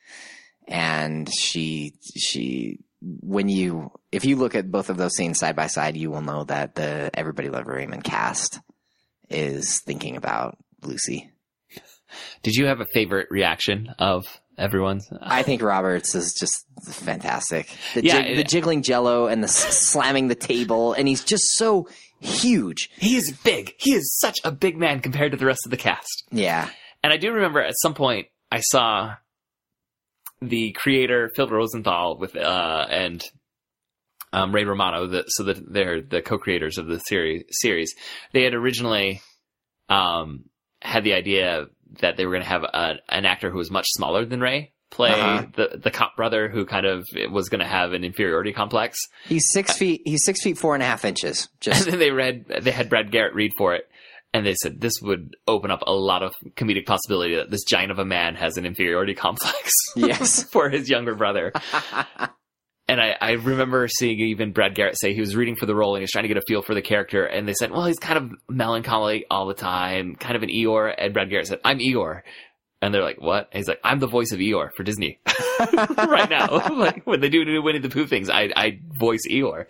[0.69, 5.67] and she she when you if you look at both of those scenes side by
[5.67, 8.61] side, you will know that the Everybody Love Raymond cast
[9.29, 11.29] is thinking about Lucy.
[12.41, 14.23] Did you have a favorite reaction of
[14.57, 15.07] everyone's?
[15.21, 16.65] I think Roberts is just
[17.03, 17.69] fantastic.
[17.93, 21.43] The, Yeah, jig- the jiggling jello and the s- slamming the table, and he's just
[21.55, 21.87] so
[22.19, 22.89] huge.
[22.97, 23.73] He is big.
[23.79, 26.23] He is such a big man compared to the rest of the cast.
[26.31, 26.69] Yeah.
[27.03, 29.15] And I do remember at some point I saw
[30.41, 33.23] the creator Phil Rosenthal with uh and
[34.33, 37.43] um, Ray Romano, the, so that they're the co-creators of the series.
[37.51, 37.93] Series
[38.33, 39.21] they had originally
[39.89, 40.45] um,
[40.81, 41.65] had the idea
[41.99, 44.71] that they were going to have a, an actor who was much smaller than Ray
[44.89, 45.45] play Uh-huh.
[45.55, 48.97] the the cop brother who kind of was going to have an inferiority complex.
[49.25, 50.01] He's six feet.
[50.05, 51.47] He's six feet four and a half inches.
[51.53, 53.85] And Just then they read, they had Brad Garrett read for it,
[54.33, 57.91] and they said this would open up a lot of comedic possibility that this giant
[57.91, 60.43] of a man has an inferiority complex yes.
[60.51, 61.51] for his younger brother.
[62.87, 65.95] And I, I remember seeing even Brad Garrett say he was reading for the role
[65.95, 67.85] and he was trying to get a feel for the character, and they said, well,
[67.85, 70.93] he's kind of melancholy all the time, kind of an Eeyore.
[70.97, 72.21] And Brad Garrett said, I'm Eeyore.
[72.81, 73.47] And they're like, what?
[73.51, 75.19] And he's like, I'm the voice of Eeyore for Disney
[75.73, 76.47] right now.
[76.75, 79.67] like when they do new Winnie the Pooh things, I, I voice Eeyore.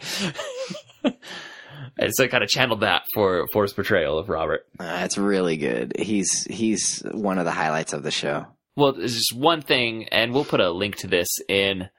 [1.99, 4.65] and so I kind of channeled that for for his portrayal of Robert.
[4.79, 5.93] Uh, it's really good.
[5.99, 8.47] He's he's one of the highlights of the show.
[8.75, 11.89] Well, there's just one thing, and we'll put a link to this in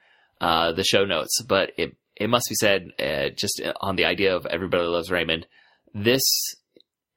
[0.41, 1.41] uh, the show notes.
[1.41, 5.47] But it it must be said, uh, just on the idea of everybody loves Raymond.
[5.93, 6.23] This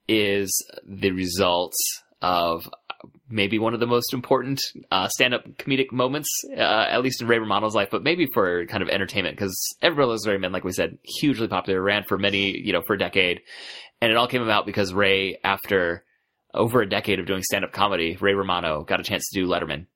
[0.08, 0.50] is
[0.84, 1.74] the result
[2.20, 2.68] of
[3.28, 4.60] maybe one of the most important
[4.90, 8.82] uh, stand-up comedic moments, uh, at least in Ray Romano's life, but maybe for kind
[8.82, 12.72] of entertainment because everybody loves Raymond, like we said, hugely popular, ran for many, you
[12.72, 13.40] know, for a decade,
[14.00, 16.04] and it all came about because Ray, after
[16.54, 19.86] over a decade of doing stand-up comedy, Ray Romano got a chance to do Letterman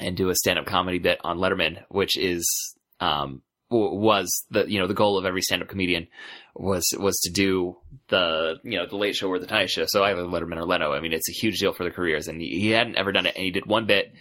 [0.00, 4.86] and do a stand-up comedy bit on Letterman, which is um, was the you know
[4.86, 6.06] the goal of every stand-up comedian
[6.54, 7.76] was was to do
[8.08, 9.84] the you know the Late Show or the Tonight Show.
[9.86, 10.92] So either Letterman or Leno.
[10.92, 13.26] I mean, it's a huge deal for their careers, and he, he hadn't ever done
[13.26, 14.12] it, and he did one bit,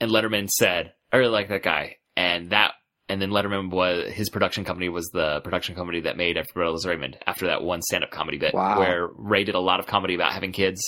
[0.00, 2.72] and Letterman said, "I really like that guy," and that.
[3.08, 6.86] And then Letterman was his production company was the production company that made Everybody Loves
[6.86, 8.78] Raymond after that one stand-up comedy bit Wow.
[8.78, 10.80] where Ray did a lot of comedy about having kids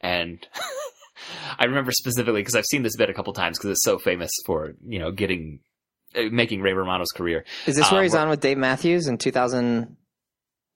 [0.00, 0.44] and
[1.58, 4.30] I remember specifically because I've seen this bit a couple times because it's so famous
[4.46, 5.60] for you know getting
[6.14, 7.44] uh, making Ray Romano's career.
[7.66, 9.96] Is this where Um, he's we're- on with Dave Matthews in 2000?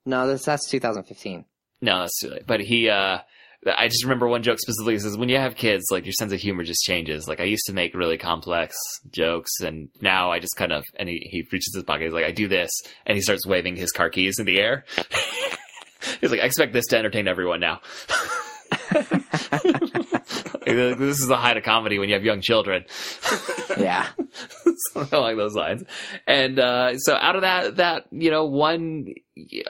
[0.07, 1.45] No, that's that's 2015.
[1.81, 2.47] No, that's too late.
[2.47, 3.19] But he, uh,
[3.77, 4.95] I just remember one joke specifically.
[4.95, 7.29] He says, "When you have kids, like your sense of humor just changes.
[7.29, 8.75] Like I used to make really complex
[9.11, 12.05] jokes, and now I just kind of." And he he reaches his pocket.
[12.05, 12.71] He's like, "I do this,"
[13.07, 14.85] and he starts waving his car keys in the air.
[16.21, 17.81] he's like, "I expect this to entertain everyone now."
[20.75, 22.85] this is the height of comedy when you have young children.
[23.79, 24.07] Yeah.
[24.93, 25.83] something along those lines.
[26.27, 29.15] And uh, so out of that, that you know, one,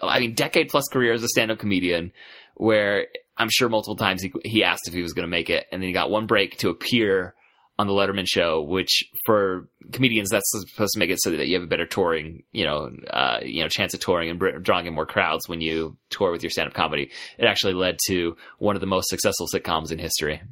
[0.02, 2.12] I mean, decade plus career as a stand-up comedian,
[2.54, 5.66] where I'm sure multiple times he he asked if he was going to make it,
[5.70, 7.34] and then he got one break to appear
[7.78, 11.54] on the Letterman show, which for comedians that's supposed to make it so that you
[11.54, 14.94] have a better touring, you know, uh, you know, chance of touring and drawing in
[14.94, 17.10] more crowds when you tour with your stand-up comedy.
[17.38, 20.42] It actually led to one of the most successful sitcoms in history.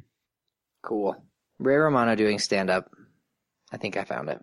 [0.81, 1.15] Cool.
[1.59, 2.89] Ray Romano doing stand up.
[3.71, 4.39] I think I found it.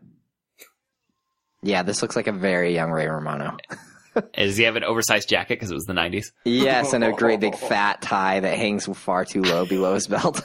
[1.63, 3.57] Yeah, this looks like a very young Ray Romano.
[4.35, 6.27] Does he have an oversized jacket because it was the '90s?
[6.45, 10.41] Yes, and a great big fat tie that hangs far too low below his belt.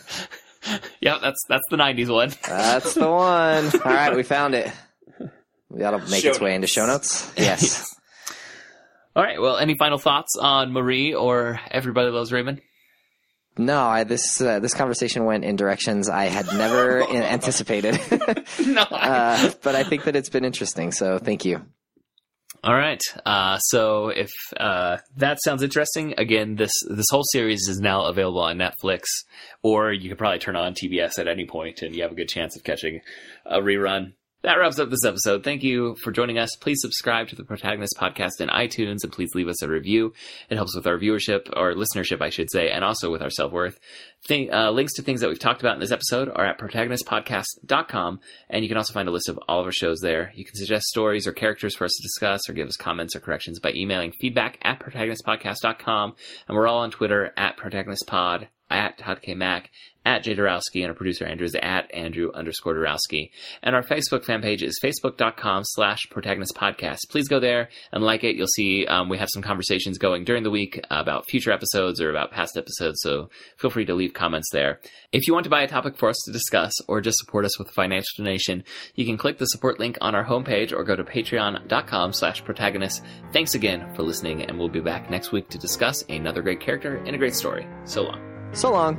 [1.01, 2.31] yep, that's that's the '90s one.
[2.47, 3.65] That's the one.
[3.85, 4.71] All right, we found it.
[5.71, 7.31] That'll make Show its way into show notes.
[7.35, 7.95] Yes.
[9.15, 9.41] All right.
[9.41, 12.61] Well, any final thoughts on Marie or Everybody Loves Raymond?
[13.57, 17.99] No, I, this uh, this conversation went in directions I had never anticipated.
[18.65, 18.81] no.
[18.91, 20.91] uh, but I think that it's been interesting.
[20.91, 21.61] So thank you.
[22.63, 23.01] All right.
[23.25, 28.41] Uh, so if uh, that sounds interesting, again, this this whole series is now available
[28.41, 29.03] on Netflix,
[29.61, 32.29] or you can probably turn on TBS at any point, and you have a good
[32.29, 33.01] chance of catching
[33.45, 34.13] a rerun.
[34.43, 35.41] That wraps up this episode.
[35.41, 36.53] Thank you for joining us.
[36.57, 40.11] Please subscribe to the Protagonist Podcast in iTunes, and please leave us a review.
[40.49, 43.53] It helps with our viewership, or listenership, I should say, and also with our self
[43.53, 43.79] worth.
[44.27, 48.19] Thing, uh, links to things that we've talked about in this episode are at protagonistpodcast.com,
[48.49, 50.33] and you can also find a list of all of our shows there.
[50.35, 53.21] You can suggest stories or characters for us to discuss, or give us comments or
[53.21, 56.15] corrections by emailing feedback at protagonistpodcast.com,
[56.49, 59.36] and we're all on Twitter at protagonistpod, at Todd K.
[59.36, 59.69] Mack,
[60.05, 63.30] at Jay Dorowski, and our producer Andrew is at Andrew underscore Dorowski.
[63.61, 66.99] And our Facebook fan page is facebook.com slash protagonist podcast.
[67.09, 68.36] Please go there and like it.
[68.36, 72.09] You'll see um, we have some conversations going during the week about future episodes or
[72.09, 74.80] about past episodes, so feel free to leave comments there.
[75.11, 77.57] If you want to buy a topic for us to discuss or just support us
[77.57, 78.63] with a financial donation,
[78.95, 83.03] you can click the support link on our homepage or go to patreon.com slash protagonist.
[83.32, 86.97] Thanks again for listening, and we'll be back next week to discuss another great character
[86.97, 87.67] and a great story.
[87.86, 88.32] So long.
[88.53, 88.97] So long.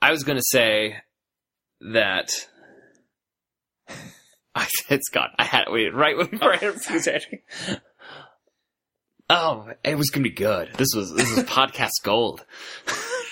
[0.00, 0.96] I was going to say
[1.92, 2.30] that.
[4.54, 5.28] I it's gone.
[5.38, 7.42] I had it wait right before I was actually.
[9.28, 10.72] Oh, it was gonna be good.
[10.74, 12.44] This was this was podcast gold.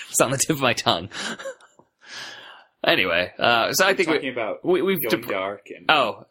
[0.09, 1.09] it's on the tip of my tongue.
[2.85, 6.23] Anyway, uh, so I think Talking we, about we, we've going dark and oh